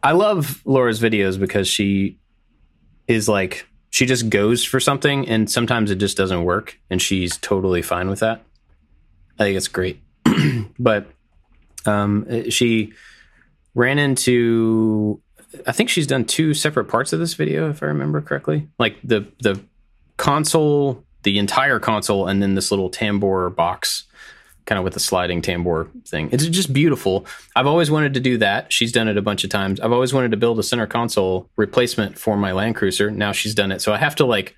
[0.03, 2.19] I love Laura's videos because she
[3.07, 7.37] is like she just goes for something, and sometimes it just doesn't work, and she's
[7.37, 8.43] totally fine with that.
[9.39, 10.01] I think it's great,
[10.79, 11.07] but
[11.85, 12.91] um, she
[13.73, 15.21] ran into
[15.67, 18.97] i think she's done two separate parts of this video if i remember correctly like
[19.03, 19.59] the the
[20.17, 24.05] console the entire console and then this little tambour box
[24.65, 26.29] kind of with a sliding tambour thing.
[26.31, 27.25] It's just beautiful.
[27.55, 28.73] I've always wanted to do that.
[28.73, 29.79] She's done it a bunch of times.
[29.79, 33.11] I've always wanted to build a center console replacement for my Land Cruiser.
[33.11, 33.81] Now she's done it.
[33.81, 34.55] So I have to like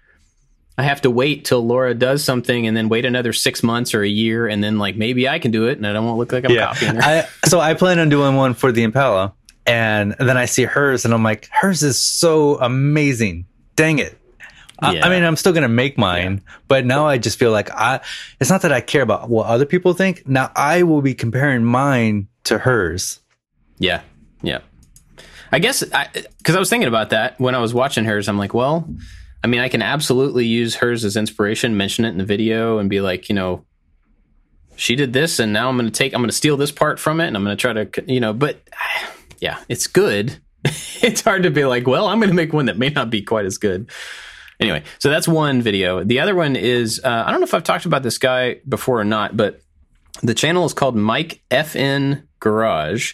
[0.78, 4.04] I have to wait till Laura does something and then wait another six months or
[4.04, 6.20] a year and then like maybe I can do it and I don't want to
[6.20, 7.02] look like I'm copying her.
[7.02, 9.34] I, so I plan on doing one for the Impala,
[9.68, 13.46] and then I see hers, and I'm like, hers is so amazing.
[13.76, 14.18] Dang it.
[14.80, 15.06] I- Yeah.
[15.06, 18.00] I, mean, I'm still gonna make mine, but now I just feel like I.
[18.40, 20.28] It's not that I care about what other people think.
[20.28, 23.20] Now I will be comparing mine to hers.
[23.78, 24.02] Yeah,
[24.42, 24.60] yeah.
[25.52, 26.08] I guess I,
[26.38, 28.28] because I, was thinking about that when I was watching hers.
[28.28, 28.88] I'm like, well,
[29.44, 32.90] I mean, I can absolutely use hers as inspiration, mention it in the video, and
[32.90, 33.64] be like, you know,
[34.76, 37.00] she did this, and now I'm going to take, I'm going to steal this part
[37.00, 38.62] from it, and I'm going to try to, you know, but
[39.40, 40.40] yeah, it's good.
[40.64, 43.22] it's hard to be like, well, I'm going to make one that may not be
[43.22, 43.90] quite as good.
[44.60, 46.04] Anyway, so that's one video.
[46.04, 49.00] The other one is uh, I don't know if I've talked about this guy before
[49.00, 49.62] or not, but
[50.24, 53.14] the channel is called Mike FN Garage,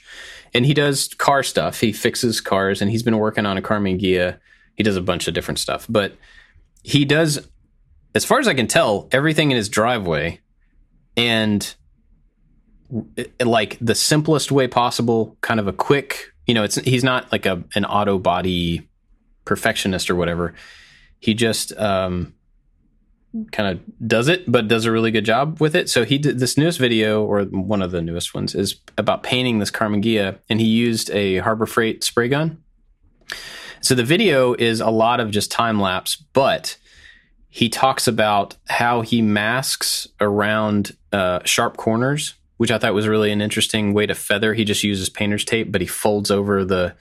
[0.53, 1.81] and he does car stuff.
[1.81, 4.39] He fixes cars, and he's been working on a Karmann Ghia.
[4.75, 6.15] He does a bunch of different stuff, but
[6.81, 7.47] he does,
[8.15, 10.39] as far as I can tell, everything in his driveway,
[11.17, 11.75] and
[13.44, 15.38] like the simplest way possible.
[15.41, 18.88] Kind of a quick, you know, it's he's not like a an auto body
[19.45, 20.53] perfectionist or whatever.
[21.20, 22.34] He just um,
[23.52, 25.90] kind of does it, but does a really good job with it.
[25.90, 29.60] So he did this newest video, or one of the newest ones, is about painting
[29.60, 32.61] this Karmann Ghia, and he used a Harbor Freight spray gun.
[33.82, 36.78] So the video is a lot of just time lapse, but
[37.49, 43.31] he talks about how he masks around uh, sharp corners, which I thought was really
[43.31, 44.53] an interesting way to feather.
[44.53, 46.95] He just uses painter's tape, but he folds over the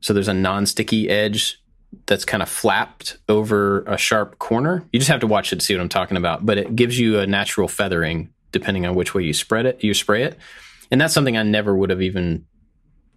[0.00, 1.62] so there's a non-sticky edge
[2.06, 4.86] that's kind of flapped over a sharp corner.
[4.92, 6.98] You just have to watch it to see what I'm talking about, but it gives
[6.98, 10.38] you a natural feathering depending on which way you spread it, you spray it.
[10.90, 12.46] And that's something I never would have even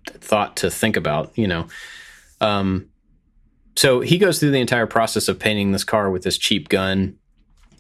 [0.08, 1.68] thought to think about, you know.
[2.42, 2.90] Um
[3.76, 7.18] so he goes through the entire process of painting this car with this cheap gun,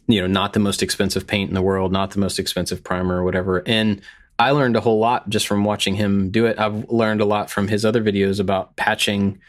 [0.07, 3.19] you know, not the most expensive paint in the world, not the most expensive primer
[3.19, 3.63] or whatever.
[3.65, 4.01] And
[4.39, 6.59] I learned a whole lot just from watching him do it.
[6.59, 9.39] I've learned a lot from his other videos about patching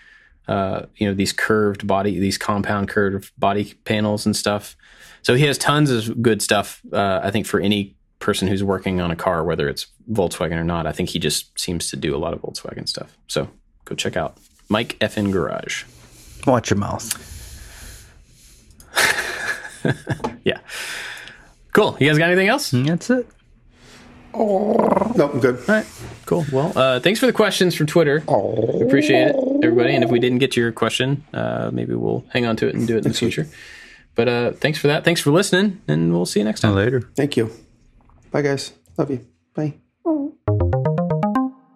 [0.47, 4.77] uh, you know, these curved body, these compound curved body panels and stuff.
[5.23, 6.83] So he has tons of good stuff.
[6.93, 10.65] Uh, I think for any person who's working on a car, whether it's Volkswagen or
[10.65, 13.17] not, I think he just seems to do a lot of Volkswagen stuff.
[13.27, 13.49] So
[13.87, 14.37] go check out
[14.69, 15.85] Mike FN Garage.
[16.47, 17.31] Watch your mouth.
[20.45, 20.59] Yeah.
[21.73, 21.97] Cool.
[21.99, 22.71] You guys got anything else?
[22.71, 23.27] That's it.
[24.35, 25.57] No, I'm good.
[25.61, 25.87] All right.
[26.27, 26.45] Cool.
[26.53, 28.17] Well, uh, thanks for the questions from Twitter.
[28.83, 29.95] Appreciate it, everybody.
[29.95, 32.75] And if we didn't get to your question, uh, maybe we'll hang on to it
[32.75, 33.49] and do it in the future.
[34.15, 35.05] But uh, thanks for that.
[35.05, 36.75] Thanks for listening, and we'll see you next time.
[36.75, 37.09] Later.
[37.17, 37.51] Thank you.
[38.31, 38.73] Bye, guys.
[38.99, 39.27] Love you.
[39.55, 39.75] Bye.